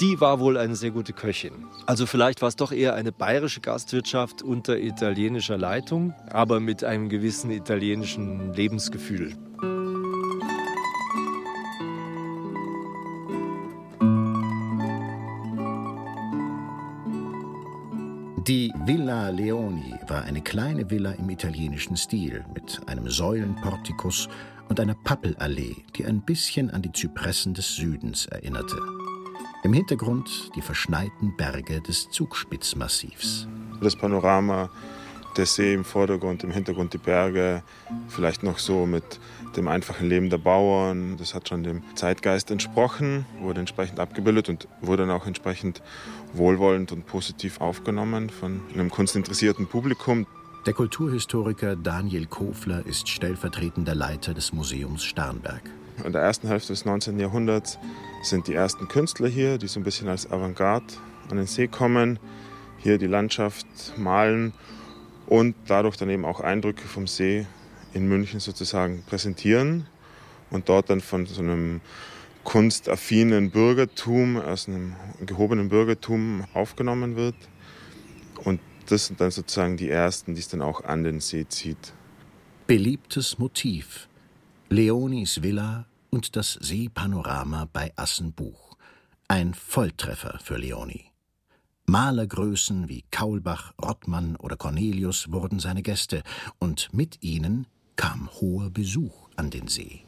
Die 0.00 0.20
war 0.20 0.40
wohl 0.40 0.56
eine 0.56 0.76
sehr 0.76 0.90
gute 0.90 1.12
Köchin. 1.12 1.52
Also 1.86 2.06
vielleicht 2.06 2.42
war 2.42 2.48
es 2.48 2.56
doch 2.56 2.72
eher 2.72 2.94
eine 2.94 3.12
bayerische 3.12 3.60
Gastwirtschaft 3.60 4.42
unter 4.42 4.78
italienischer 4.78 5.58
Leitung, 5.58 6.14
aber 6.30 6.60
mit 6.60 6.84
einem 6.84 7.08
gewissen 7.08 7.50
italienischen 7.50 8.52
Lebensgefühl. 8.54 9.36
Die 18.48 18.72
Villa 18.86 19.28
Leoni 19.28 19.94
war 20.08 20.22
eine 20.22 20.40
kleine 20.40 20.90
Villa 20.90 21.12
im 21.12 21.30
italienischen 21.30 21.96
Stil 21.96 22.44
mit 22.52 22.80
einem 22.88 23.08
Säulenportikus 23.08 24.28
und 24.68 24.80
einer 24.80 24.96
Pappelallee, 24.96 25.76
die 25.94 26.04
ein 26.04 26.22
bisschen 26.22 26.68
an 26.70 26.82
die 26.82 26.90
Zypressen 26.90 27.54
des 27.54 27.76
Südens 27.76 28.26
erinnerte. 28.26 28.80
Im 29.62 29.72
Hintergrund 29.72 30.50
die 30.56 30.60
verschneiten 30.60 31.36
Berge 31.36 31.80
des 31.82 32.10
Zugspitzmassivs. 32.10 33.46
Das 33.80 33.94
Panorama, 33.94 34.70
der 35.36 35.46
See 35.46 35.74
im 35.74 35.84
Vordergrund, 35.84 36.44
im 36.44 36.50
Hintergrund 36.50 36.92
die 36.92 36.98
Berge, 36.98 37.62
vielleicht 38.08 38.42
noch 38.42 38.58
so 38.58 38.86
mit 38.86 39.20
dem 39.56 39.68
einfachen 39.68 40.08
Leben 40.08 40.30
der 40.30 40.38
Bauern. 40.38 41.16
Das 41.18 41.34
hat 41.34 41.48
schon 41.48 41.62
dem 41.62 41.82
Zeitgeist 41.94 42.50
entsprochen, 42.50 43.26
wurde 43.40 43.60
entsprechend 43.60 44.00
abgebildet 44.00 44.48
und 44.48 44.68
wurde 44.80 45.06
dann 45.06 45.14
auch 45.14 45.26
entsprechend 45.26 45.82
wohlwollend 46.34 46.92
und 46.92 47.06
positiv 47.06 47.60
aufgenommen 47.60 48.30
von 48.30 48.60
einem 48.72 48.90
kunstinteressierten 48.90 49.66
Publikum. 49.66 50.26
Der 50.66 50.74
Kulturhistoriker 50.74 51.76
Daniel 51.76 52.26
Kofler 52.26 52.86
ist 52.86 53.08
stellvertretender 53.08 53.94
Leiter 53.94 54.32
des 54.32 54.52
Museums 54.52 55.02
Starnberg. 55.02 55.62
In 56.04 56.12
der 56.12 56.22
ersten 56.22 56.48
Hälfte 56.48 56.72
des 56.72 56.84
19. 56.84 57.18
Jahrhunderts 57.18 57.78
sind 58.22 58.46
die 58.46 58.54
ersten 58.54 58.88
Künstler 58.88 59.28
hier, 59.28 59.58
die 59.58 59.66
so 59.66 59.80
ein 59.80 59.82
bisschen 59.82 60.08
als 60.08 60.30
Avantgarde 60.30 60.86
an 61.30 61.36
den 61.36 61.46
See 61.46 61.66
kommen, 61.66 62.18
hier 62.78 62.98
die 62.98 63.06
Landschaft 63.06 63.66
malen 63.96 64.52
und 65.26 65.54
dadurch 65.66 65.96
dann 65.96 66.10
eben 66.10 66.24
auch 66.24 66.40
Eindrücke 66.40 66.86
vom 66.86 67.06
See 67.06 67.46
in 67.94 68.08
München 68.08 68.40
sozusagen 68.40 69.02
präsentieren 69.04 69.86
und 70.50 70.68
dort 70.68 70.90
dann 70.90 71.00
von 71.00 71.26
so 71.26 71.40
einem 71.40 71.80
kunstaffinen 72.44 73.50
Bürgertum, 73.50 74.36
aus 74.36 74.68
einem 74.68 74.96
gehobenen 75.24 75.68
Bürgertum 75.68 76.44
aufgenommen 76.54 77.16
wird. 77.16 77.36
Und 78.44 78.60
das 78.88 79.06
sind 79.06 79.20
dann 79.20 79.30
sozusagen 79.30 79.76
die 79.76 79.88
ersten, 79.88 80.34
die 80.34 80.40
es 80.40 80.48
dann 80.48 80.62
auch 80.62 80.84
an 80.84 81.04
den 81.04 81.20
See 81.20 81.46
zieht. 81.48 81.92
Beliebtes 82.66 83.38
Motiv. 83.38 84.08
Leonis 84.68 85.42
Villa 85.42 85.86
und 86.10 86.36
das 86.36 86.54
Seepanorama 86.54 87.68
bei 87.72 87.92
Assenbuch. 87.96 88.76
Ein 89.28 89.54
Volltreffer 89.54 90.38
für 90.42 90.56
Leoni. 90.56 91.11
Malergrößen 91.86 92.88
wie 92.88 93.04
Kaulbach, 93.10 93.72
Rottmann 93.82 94.36
oder 94.36 94.56
Cornelius 94.56 95.32
wurden 95.32 95.58
seine 95.58 95.82
Gäste, 95.82 96.22
und 96.58 96.88
mit 96.92 97.22
ihnen 97.22 97.66
kam 97.96 98.28
hoher 98.40 98.70
Besuch 98.70 99.28
an 99.36 99.50
den 99.50 99.68
See. 99.68 100.00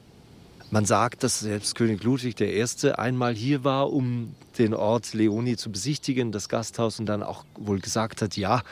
Man 0.70 0.86
sagt, 0.86 1.22
dass 1.22 1.40
selbst 1.40 1.74
König 1.74 2.02
Ludwig 2.02 2.40
I. 2.40 2.64
einmal 2.94 3.34
hier 3.34 3.64
war, 3.64 3.92
um 3.92 4.34
den 4.58 4.74
Ort 4.74 5.14
Leoni 5.14 5.56
zu 5.56 5.70
besichtigen, 5.70 6.32
das 6.32 6.48
Gasthaus, 6.48 6.98
und 6.98 7.06
dann 7.06 7.22
auch 7.22 7.44
wohl 7.56 7.80
gesagt 7.80 8.22
hat, 8.22 8.36
ja, 8.36 8.62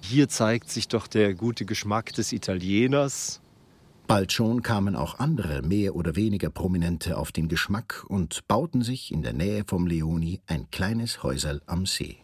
hier 0.00 0.28
zeigt 0.28 0.70
sich 0.70 0.88
doch 0.88 1.06
der 1.06 1.34
gute 1.34 1.64
Geschmack 1.64 2.12
des 2.12 2.32
Italieners. 2.32 3.40
Bald 4.06 4.32
schon 4.32 4.62
kamen 4.62 4.96
auch 4.96 5.18
andere, 5.18 5.62
mehr 5.62 5.96
oder 5.96 6.16
weniger 6.16 6.50
prominente, 6.50 7.16
auf 7.16 7.32
den 7.32 7.48
Geschmack 7.48 8.04
und 8.08 8.46
bauten 8.48 8.82
sich 8.82 9.12
in 9.12 9.22
der 9.22 9.32
Nähe 9.32 9.64
vom 9.66 9.86
Leoni 9.86 10.40
ein 10.46 10.70
kleines 10.70 11.22
Häuserl 11.22 11.60
am 11.66 11.86
See. 11.86 12.18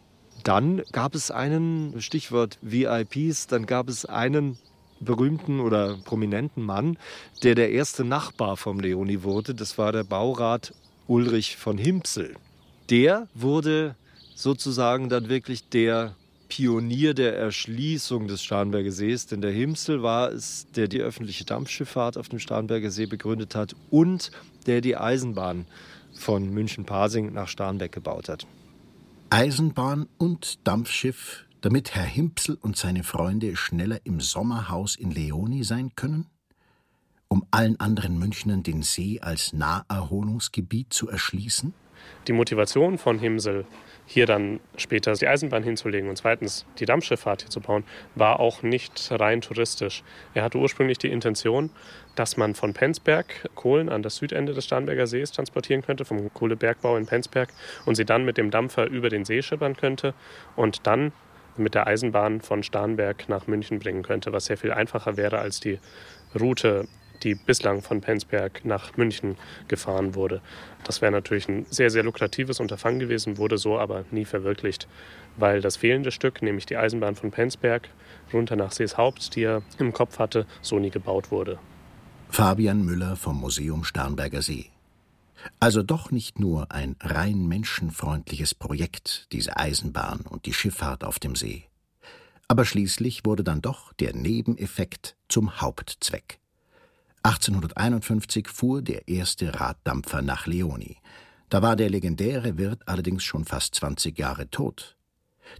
Dann 0.45 0.83
gab 0.91 1.15
es 1.15 1.31
einen, 1.31 1.99
Stichwort 1.99 2.59
VIPs, 2.61 3.47
dann 3.47 3.65
gab 3.65 3.89
es 3.89 4.05
einen 4.05 4.59
berühmten 4.99 5.59
oder 5.59 5.97
prominenten 6.05 6.63
Mann, 6.63 6.99
der 7.41 7.55
der 7.55 7.71
erste 7.71 8.03
Nachbar 8.03 8.55
vom 8.55 8.79
Leoni 8.79 9.23
wurde. 9.23 9.55
Das 9.55 9.79
war 9.79 9.91
der 9.91 10.03
Baurat 10.03 10.71
Ulrich 11.07 11.57
von 11.57 11.79
Himpsel. 11.79 12.35
Der 12.91 13.27
wurde 13.33 13.95
sozusagen 14.35 15.09
dann 15.09 15.29
wirklich 15.29 15.67
der 15.69 16.15
Pionier 16.47 17.15
der 17.15 17.35
Erschließung 17.35 18.27
des 18.27 18.43
Starnberger 18.43 18.91
Sees, 18.91 19.25
denn 19.25 19.41
der 19.41 19.51
Himpsel 19.51 20.03
war 20.03 20.31
es, 20.31 20.67
der 20.75 20.87
die 20.87 21.01
öffentliche 21.01 21.45
Dampfschifffahrt 21.45 22.19
auf 22.19 22.29
dem 22.29 22.37
Starnberger 22.37 22.91
See 22.91 23.07
begründet 23.07 23.55
hat 23.55 23.75
und 23.89 24.29
der 24.67 24.81
die 24.81 24.95
Eisenbahn 24.95 25.65
von 26.13 26.51
München-Pasing 26.51 27.33
nach 27.33 27.47
Starnberg 27.47 27.91
gebaut 27.91 28.29
hat. 28.29 28.45
Eisenbahn 29.35 30.07
und 30.17 30.65
Dampfschiff 30.65 31.45
damit 31.59 31.93
Herr 31.93 32.05
Himpsel 32.05 32.57
und 32.61 32.77
seine 32.77 33.03
Freunde 33.03 33.57
schneller 33.57 33.99
im 34.05 34.21
Sommerhaus 34.21 34.95
in 34.95 35.11
Leoni 35.11 35.65
sein 35.65 35.91
können? 35.97 36.27
Um 37.27 37.45
allen 37.51 37.77
anderen 37.81 38.17
Münchnern 38.17 38.63
den 38.63 38.81
See 38.81 39.19
als 39.19 39.51
Naherholungsgebiet 39.51 40.93
zu 40.93 41.09
erschließen? 41.09 41.73
Die 42.29 42.31
Motivation 42.31 42.97
von 42.97 43.19
Himpsel, 43.19 43.65
hier 44.05 44.25
dann 44.25 44.59
später 44.77 45.13
die 45.13 45.27
Eisenbahn 45.27 45.63
hinzulegen 45.63 46.09
und 46.09 46.17
zweitens 46.17 46.65
die 46.79 46.85
Dampfschifffahrt 46.85 47.41
hier 47.41 47.49
zu 47.49 47.59
bauen, 47.59 47.83
war 48.13 48.39
auch 48.39 48.61
nicht 48.61 49.09
rein 49.11 49.41
touristisch. 49.41 50.03
Er 50.33 50.43
hatte 50.43 50.57
ursprünglich 50.57 50.97
die 50.97 51.11
Intention, 51.11 51.71
dass 52.15 52.37
man 52.37 52.55
von 52.55 52.73
Penzberg 52.73 53.49
Kohlen 53.55 53.89
an 53.89 54.03
das 54.03 54.17
Südende 54.17 54.53
des 54.53 54.65
Starnberger 54.65 55.07
Sees 55.07 55.31
transportieren 55.31 55.81
könnte, 55.81 56.05
vom 56.05 56.33
Kohlebergbau 56.33 56.97
in 56.97 57.05
Penzberg, 57.05 57.49
und 57.85 57.95
sie 57.95 58.05
dann 58.05 58.25
mit 58.25 58.37
dem 58.37 58.51
Dampfer 58.51 58.85
über 58.87 59.09
den 59.09 59.25
See 59.25 59.41
schippern 59.41 59.75
könnte 59.75 60.13
und 60.55 60.85
dann 60.87 61.11
mit 61.57 61.73
der 61.73 61.87
Eisenbahn 61.87 62.41
von 62.41 62.63
Starnberg 62.63 63.29
nach 63.29 63.47
München 63.47 63.79
bringen 63.79 64.03
könnte, 64.03 64.33
was 64.33 64.45
sehr 64.45 64.57
viel 64.57 64.71
einfacher 64.71 65.17
wäre 65.17 65.39
als 65.39 65.59
die 65.59 65.79
Route, 66.39 66.87
die 67.25 67.35
bislang 67.35 67.81
von 67.81 67.99
Penzberg 67.99 68.63
nach 68.63 68.95
München 68.95 69.35
gefahren 69.67 70.15
wurde. 70.15 70.41
Das 70.85 71.01
wäre 71.01 71.11
natürlich 71.11 71.49
ein 71.49 71.65
sehr, 71.69 71.89
sehr 71.89 72.03
lukratives 72.03 72.59
Unterfangen 72.59 72.99
gewesen, 72.99 73.37
wurde 73.37 73.57
so 73.57 73.77
aber 73.77 74.05
nie 74.11 74.23
verwirklicht, 74.23 74.87
weil 75.35 75.59
das 75.59 75.75
fehlende 75.75 76.11
Stück, 76.11 76.41
nämlich 76.41 76.65
die 76.65 76.77
Eisenbahn 76.77 77.15
von 77.15 77.31
Penzberg 77.31 77.89
runter 78.31 78.55
nach 78.55 78.71
Seeshaupt, 78.71 79.35
die 79.35 79.43
er 79.43 79.63
im 79.79 79.91
Kopf 79.91 80.19
hatte, 80.19 80.45
so 80.61 80.79
nie 80.79 80.91
gebaut 80.91 81.31
wurde. 81.31 81.59
Fabian 82.29 82.85
Müller 82.85 83.15
vom 83.15 83.39
Museum 83.39 83.83
Starnberger 83.83 84.41
See. 84.41 84.69
Also 85.59 85.83
doch 85.83 86.11
nicht 86.11 86.39
nur 86.39 86.71
ein 86.71 86.95
rein 87.01 87.47
menschenfreundliches 87.47 88.55
Projekt, 88.55 89.27
diese 89.31 89.57
Eisenbahn 89.57 90.21
und 90.21 90.45
die 90.45 90.53
Schifffahrt 90.53 91.03
auf 91.03 91.19
dem 91.19 91.35
See. 91.35 91.65
Aber 92.47 92.65
schließlich 92.65 93.25
wurde 93.25 93.43
dann 93.43 93.61
doch 93.61 93.93
der 93.93 94.15
Nebeneffekt 94.15 95.15
zum 95.27 95.61
Hauptzweck. 95.61 96.39
1851 97.25 98.47
fuhr 98.47 98.83
der 98.83 99.07
erste 99.07 99.59
Raddampfer 99.59 100.21
nach 100.21 100.45
Leoni. 100.45 100.97
Da 101.49 101.63
war 101.63 101.75
der 101.75 101.89
legendäre 101.89 102.59
Wirt 102.59 102.83
allerdings 102.85 103.23
schon 103.23 103.45
fast 103.45 103.73
20 103.73 104.15
Jahre 104.19 104.47
tot. 104.51 104.95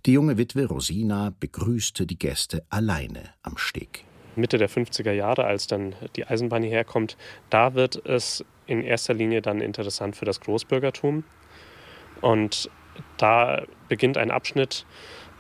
Die 0.06 0.14
junge 0.14 0.38
Witwe 0.38 0.68
Rosina 0.68 1.34
begrüßte 1.40 2.06
die 2.06 2.20
Gäste 2.20 2.64
alleine 2.70 3.32
am 3.42 3.58
Steg. 3.58 4.06
Mitte 4.36 4.60
der 4.60 4.70
50er 4.70 5.12
Jahre, 5.12 5.46
als 5.46 5.66
dann 5.66 5.96
die 6.16 6.28
Eisenbahn 6.28 6.62
hierher 6.62 6.84
kommt, 6.84 7.18
da 7.50 7.74
wird 7.74 7.96
es 8.06 8.46
in 8.68 8.84
erster 8.84 9.16
Linie 9.16 9.42
dann 9.42 9.60
interessant 9.60 10.16
für 10.16 10.26
das 10.26 10.42
Großbürgertum. 10.42 11.24
Und 12.22 12.70
da 13.18 13.64
beginnt 13.90 14.20
ein 14.20 14.30
Abschnitt, 14.30 14.86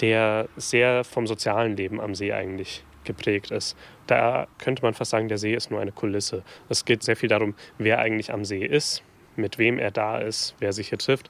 der 0.02 0.50
sehr 0.58 1.04
vom 1.04 1.28
sozialen 1.28 1.78
Leben 1.78 2.02
am 2.02 2.16
See 2.16 2.34
eigentlich 2.34 2.84
geprägt 3.06 3.52
ist. 3.52 3.76
Da 4.08 4.48
könnte 4.58 4.82
man 4.82 4.94
fast 4.94 5.12
sagen, 5.12 5.28
der 5.28 5.38
See 5.38 5.54
ist 5.54 5.72
nur 5.72 5.80
eine 5.80 5.92
Kulisse. 5.92 6.44
Es 6.70 6.86
geht 6.86 7.04
sehr 7.04 7.16
viel 7.16 7.30
darum, 7.30 7.56
wer 7.78 8.00
eigentlich 8.00 8.34
am 8.34 8.46
See 8.46 8.66
ist, 8.66 9.04
mit 9.36 9.58
wem 9.58 9.80
er 9.80 9.92
da 9.92 10.20
ist, 10.20 10.56
wer 10.60 10.74
sich 10.74 10.90
hier 10.90 10.98
trifft. 10.98 11.30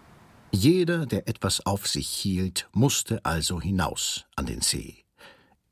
Jeder, 0.51 1.05
der 1.05 1.27
etwas 1.27 1.65
auf 1.65 1.87
sich 1.87 2.07
hielt, 2.07 2.69
musste 2.71 3.19
also 3.23 3.59
hinaus 3.59 4.25
an 4.35 4.45
den 4.45 4.61
See. 4.61 5.05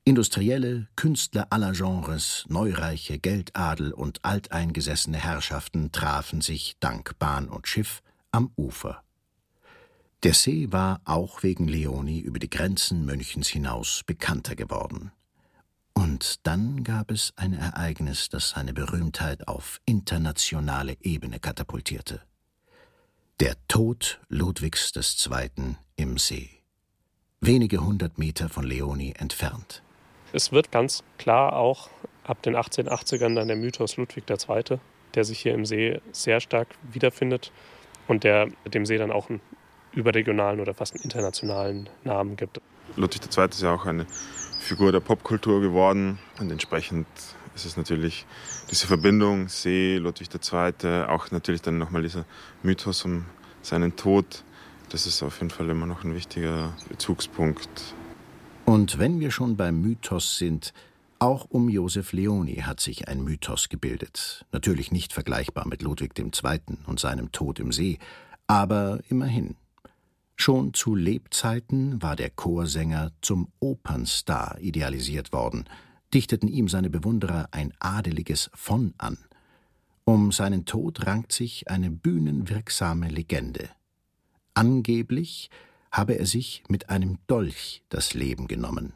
Industrielle, 0.05 0.89
Künstler 0.97 1.47
aller 1.49 1.71
Genres, 1.71 2.43
Neureiche, 2.49 3.19
Geldadel 3.19 3.93
und 3.93 4.25
alteingesessene 4.25 5.17
Herrschaften 5.17 5.93
trafen 5.93 6.41
sich 6.41 6.75
dank 6.81 7.17
Bahn 7.19 7.47
und 7.47 7.69
Schiff 7.69 8.01
am 8.31 8.51
Ufer. 8.57 9.01
Der 10.23 10.33
See 10.33 10.71
war 10.71 10.99
auch 11.05 11.43
wegen 11.43 11.69
Leoni 11.69 12.19
über 12.19 12.39
die 12.39 12.49
Grenzen 12.49 13.05
Münchens 13.05 13.47
hinaus 13.47 14.03
bekannter 14.05 14.55
geworden. 14.55 15.13
Und 15.93 16.45
dann 16.47 16.83
gab 16.83 17.11
es 17.11 17.33
ein 17.35 17.53
Ereignis, 17.53 18.29
das 18.29 18.49
seine 18.49 18.73
Berühmtheit 18.73 19.47
auf 19.47 19.79
internationale 19.85 20.97
Ebene 21.01 21.39
katapultierte. 21.39 22.21
Der 23.39 23.55
Tod 23.67 24.19
Ludwigs 24.29 24.91
II. 24.95 25.75
im 25.95 26.17
See. 26.17 26.49
Wenige 27.41 27.79
hundert 27.79 28.17
Meter 28.17 28.49
von 28.49 28.63
Leoni 28.63 29.13
entfernt. 29.17 29.83
Es 30.31 30.51
wird 30.51 30.71
ganz 30.71 31.03
klar 31.17 31.53
auch 31.53 31.89
ab 32.23 32.41
den 32.41 32.55
1880ern 32.55 33.35
dann 33.35 33.47
der 33.47 33.57
Mythos 33.57 33.97
Ludwig 33.97 34.23
II., 34.29 34.79
der 35.13 35.23
sich 35.25 35.39
hier 35.39 35.53
im 35.53 35.65
See 35.65 36.01
sehr 36.11 36.39
stark 36.39 36.69
wiederfindet 36.91 37.51
und 38.07 38.23
der 38.23 38.47
dem 38.65 38.85
See 38.85 38.97
dann 38.97 39.11
auch 39.11 39.29
einen 39.29 39.41
überregionalen 39.91 40.59
oder 40.59 40.73
fast 40.73 40.95
einen 40.95 41.03
internationalen 41.03 41.89
Namen 42.03 42.35
gibt. 42.35 42.61
Ludwig 42.95 43.21
II. 43.37 43.45
ist 43.49 43.61
ja 43.61 43.75
auch 43.75 43.85
eine 43.85 44.07
Figur 44.63 44.91
der 44.91 45.01
Popkultur 45.01 45.61
geworden 45.61 46.19
und 46.39 46.49
entsprechend 46.49 47.05
ist 47.53 47.65
es 47.65 47.77
natürlich 47.77 48.25
diese 48.71 48.87
Verbindung 48.87 49.49
See, 49.49 49.97
Ludwig 49.97 50.29
II., 50.33 51.03
auch 51.07 51.31
natürlich 51.31 51.61
dann 51.61 51.77
nochmal 51.77 52.01
dieser 52.01 52.25
Mythos 52.63 53.03
um 53.05 53.25
seinen 53.61 53.95
Tod. 53.95 54.43
Das 54.89 55.05
ist 55.05 55.21
auf 55.21 55.39
jeden 55.39 55.49
Fall 55.49 55.69
immer 55.69 55.85
noch 55.85 56.03
ein 56.03 56.15
wichtiger 56.15 56.73
Bezugspunkt. 56.87 57.93
Und 58.65 58.97
wenn 58.99 59.19
wir 59.19 59.31
schon 59.31 59.57
beim 59.57 59.81
Mythos 59.81 60.37
sind, 60.37 60.73
auch 61.19 61.45
um 61.49 61.69
Josef 61.69 62.13
Leoni 62.13 62.55
hat 62.55 62.79
sich 62.79 63.07
ein 63.07 63.23
Mythos 63.23 63.69
gebildet. 63.69 64.45
Natürlich 64.51 64.91
nicht 64.91 65.13
vergleichbar 65.13 65.67
mit 65.67 65.81
Ludwig 65.81 66.17
II. 66.17 66.59
und 66.87 66.99
seinem 66.99 67.31
Tod 67.31 67.59
im 67.59 67.71
See, 67.71 67.99
aber 68.47 68.99
immerhin. 69.09 69.55
Schon 70.45 70.73
zu 70.73 70.93
Lebzeiten 70.93 72.01
war 72.01 72.17
der 72.17 72.29
Chorsänger 72.29 73.13
zum 73.21 73.47
Opernstar 73.61 74.57
idealisiert 74.59 75.31
worden, 75.31 75.69
dichteten 76.13 76.49
ihm 76.49 76.67
seine 76.67 76.89
Bewunderer 76.89 77.47
ein 77.51 77.71
adeliges 77.79 78.51
von 78.53 78.93
an. 78.97 79.17
Um 80.03 80.33
seinen 80.33 80.65
Tod 80.65 81.07
rankt 81.07 81.31
sich 81.31 81.69
eine 81.69 81.89
bühnenwirksame 81.89 83.07
Legende. 83.07 83.69
Angeblich 84.53 85.49
habe 85.93 86.19
er 86.19 86.25
sich 86.25 86.65
mit 86.67 86.89
einem 86.89 87.19
Dolch 87.27 87.81
das 87.87 88.13
Leben 88.13 88.47
genommen. 88.47 88.91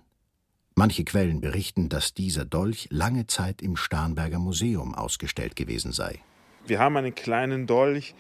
Manche 0.76 1.06
Quellen 1.06 1.40
berichten, 1.40 1.88
dass 1.88 2.14
dieser 2.14 2.44
Dolch 2.44 2.90
lange 2.92 3.26
Zeit 3.26 3.62
im 3.62 3.78
Starnberger 3.78 4.40
Museum 4.40 4.94
ausgestellt 4.94 5.56
gewesen 5.56 5.94
sei. 5.94 6.20
Wir 6.66 6.80
haben 6.80 6.98
einen 6.98 7.16
kleinen 7.16 7.68
Dolch, 7.68 8.16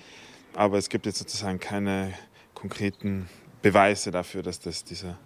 aber 0.53 0.77
es 0.77 0.87
gibt 0.87 1.05
jetzt 1.05 1.19
sozusagen 1.19 1.59
keine 1.59 2.13
konkreten 2.57 3.27
Beweise 3.61 4.09
dafür, 4.09 4.41
dass 4.41 4.59
das 4.59 4.83
dieser 4.83 5.17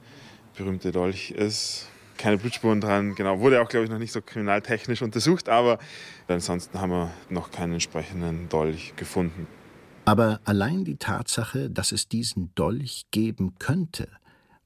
berühmte 0.57 0.91
Dolch 0.91 1.31
ist. 1.31 1.87
Keine 2.17 2.37
Blutspuren 2.37 2.81
dran, 2.81 3.15
genau. 3.15 3.39
Wurde 3.39 3.61
auch, 3.61 3.69
glaube 3.69 3.85
ich, 3.85 3.89
noch 3.89 3.97
nicht 3.97 4.11
so 4.11 4.21
kriminaltechnisch 4.21 5.01
untersucht, 5.01 5.47
aber 5.47 5.79
ansonsten 6.27 6.79
haben 6.79 6.91
wir 6.91 7.11
noch 7.29 7.49
keinen 7.49 7.73
entsprechenden 7.73 8.49
Dolch 8.49 8.93
gefunden. 8.97 9.47
Aber 10.05 10.41
allein 10.43 10.83
die 10.83 10.97
Tatsache, 10.97 11.69
dass 11.69 11.93
es 11.93 12.09
diesen 12.09 12.53
Dolch 12.55 13.05
geben 13.11 13.55
könnte, 13.59 14.09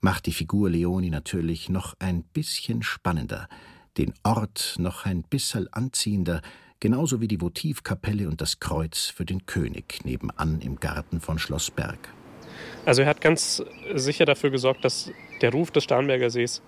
macht 0.01 0.25
die 0.25 0.33
Figur 0.33 0.69
Leoni 0.69 1.11
natürlich 1.11 1.69
noch 1.69 1.93
ein 1.99 2.23
bisschen 2.23 2.81
spannender, 2.81 3.47
den 3.97 4.13
Ort 4.23 4.75
noch 4.79 5.05
ein 5.05 5.21
bisschen 5.21 5.71
anziehender, 5.71 6.41
genauso 6.79 7.21
wie 7.21 7.27
die 7.27 7.41
Votivkapelle 7.41 8.27
und 8.27 8.41
das 8.41 8.59
Kreuz 8.59 9.05
für 9.05 9.25
den 9.25 9.45
König 9.45 10.03
nebenan 10.03 10.61
im 10.61 10.79
Garten 10.79 11.21
von 11.21 11.37
Schloss 11.37 11.69
Berg. 11.69 12.09
Also 12.85 13.01
er 13.01 13.07
hat 13.07 13.21
ganz 13.21 13.63
sicher 13.93 14.25
dafür 14.25 14.51
gesorgt, 14.51 14.85
dass 14.85 15.11
der 15.41 15.51
Ruf 15.51 15.71
des 15.71 15.83
Starnberger 15.83 16.29
Sees 16.29 16.61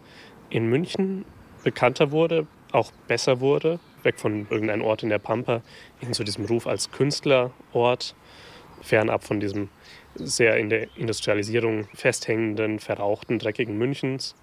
in 0.49 0.67
München 0.67 1.25
bekannter 1.63 2.11
wurde, 2.11 2.47
auch 2.71 2.91
besser 3.07 3.39
wurde, 3.39 3.79
weg 4.03 4.19
von 4.19 4.47
irgendeinem 4.49 4.83
Ort 4.83 5.03
in 5.03 5.09
der 5.09 5.19
Pampa 5.19 5.61
hin 5.99 6.13
zu 6.13 6.23
diesem 6.23 6.45
Ruf 6.45 6.67
als 6.67 6.91
Künstlerort, 6.91 8.15
fernab 8.81 9.23
von 9.23 9.39
diesem 9.39 9.69
sehr 10.15 10.57
in 10.57 10.69
der 10.69 10.87
Industrialisierung 10.97 11.87
festhängenden, 11.93 12.79
verrauchten, 12.79 13.39
dreckigen 13.39 13.77
Münchens, 13.77 14.35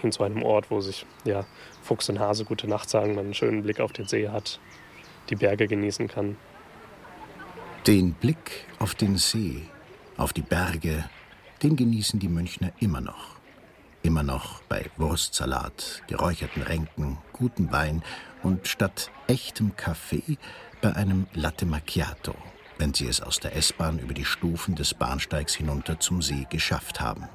hin 0.00 0.12
zu 0.12 0.22
einem 0.22 0.42
Ort, 0.42 0.70
wo 0.70 0.80
sich 0.80 1.06
ja, 1.24 1.46
Fuchs 1.82 2.08
und 2.08 2.18
Hase 2.18 2.44
gute 2.44 2.68
Nacht 2.68 2.88
sagen, 2.88 3.14
man 3.14 3.26
einen 3.26 3.34
schönen 3.34 3.62
Blick 3.62 3.80
auf 3.80 3.92
den 3.92 4.06
See 4.06 4.28
hat, 4.28 4.60
die 5.30 5.36
Berge 5.36 5.66
genießen 5.66 6.08
kann. 6.08 6.36
Den 7.86 8.12
Blick 8.12 8.66
auf 8.78 8.94
den 8.94 9.16
See 9.16 9.62
auf 10.18 10.32
die 10.32 10.42
Berge, 10.42 11.08
den 11.62 11.76
genießen 11.76 12.20
die 12.20 12.28
Münchner 12.28 12.72
immer 12.80 13.00
noch. 13.00 13.38
Immer 14.02 14.22
noch 14.22 14.62
bei 14.62 14.90
Wurstsalat, 14.96 16.02
geräucherten 16.06 16.62
Ränken, 16.62 17.18
gutem 17.32 17.72
Wein 17.72 18.02
und 18.42 18.68
statt 18.68 19.10
echtem 19.26 19.76
Kaffee 19.76 20.38
bei 20.80 20.94
einem 20.94 21.26
Latte 21.32 21.66
Macchiato, 21.66 22.34
wenn 22.78 22.94
sie 22.94 23.06
es 23.06 23.20
aus 23.20 23.40
der 23.40 23.56
S-Bahn 23.56 23.98
über 23.98 24.14
die 24.14 24.24
Stufen 24.24 24.74
des 24.76 24.94
Bahnsteigs 24.94 25.54
hinunter 25.54 25.98
zum 25.98 26.22
See 26.22 26.46
geschafft 26.48 27.00
haben. 27.00 27.28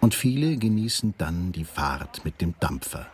Und 0.00 0.14
viele 0.14 0.56
genießen 0.56 1.14
dann 1.18 1.52
die 1.52 1.64
Fahrt 1.64 2.24
mit 2.24 2.40
dem 2.40 2.54
Dampfer. 2.60 3.06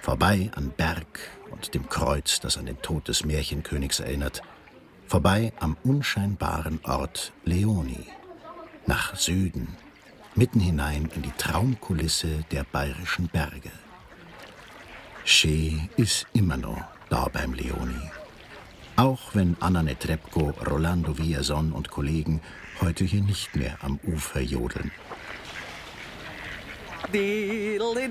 Vorbei 0.00 0.50
an 0.54 0.72
Berg 0.76 1.20
und 1.50 1.74
dem 1.74 1.88
Kreuz, 1.88 2.40
das 2.40 2.56
an 2.56 2.66
den 2.66 2.80
Tod 2.82 3.08
des 3.08 3.24
Märchenkönigs 3.24 4.00
erinnert, 4.00 4.42
vorbei 5.06 5.52
am 5.58 5.76
unscheinbaren 5.82 6.80
Ort 6.84 7.32
Leoni, 7.44 8.06
nach 8.86 9.16
Süden, 9.16 9.76
mitten 10.34 10.60
hinein 10.60 11.08
in 11.14 11.22
die 11.22 11.32
Traumkulisse 11.36 12.44
der 12.50 12.64
bayerischen 12.64 13.28
Berge. 13.28 13.70
Schee 15.24 15.80
ist 15.96 16.26
immer 16.32 16.56
noch 16.56 16.82
da 17.08 17.28
beim 17.32 17.52
Leoni. 17.52 18.10
Auch 18.96 19.34
wenn 19.34 19.56
Anna 19.60 19.82
Netrebko, 19.82 20.54
Rolando 20.66 21.18
Villason 21.18 21.72
und 21.72 21.90
Kollegen 21.90 22.40
heute 22.80 23.04
hier 23.04 23.22
nicht 23.22 23.54
mehr 23.56 23.76
am 23.82 23.98
Ufer 24.04 24.40
jodeln. 24.40 24.90
Diddle 27.12 28.08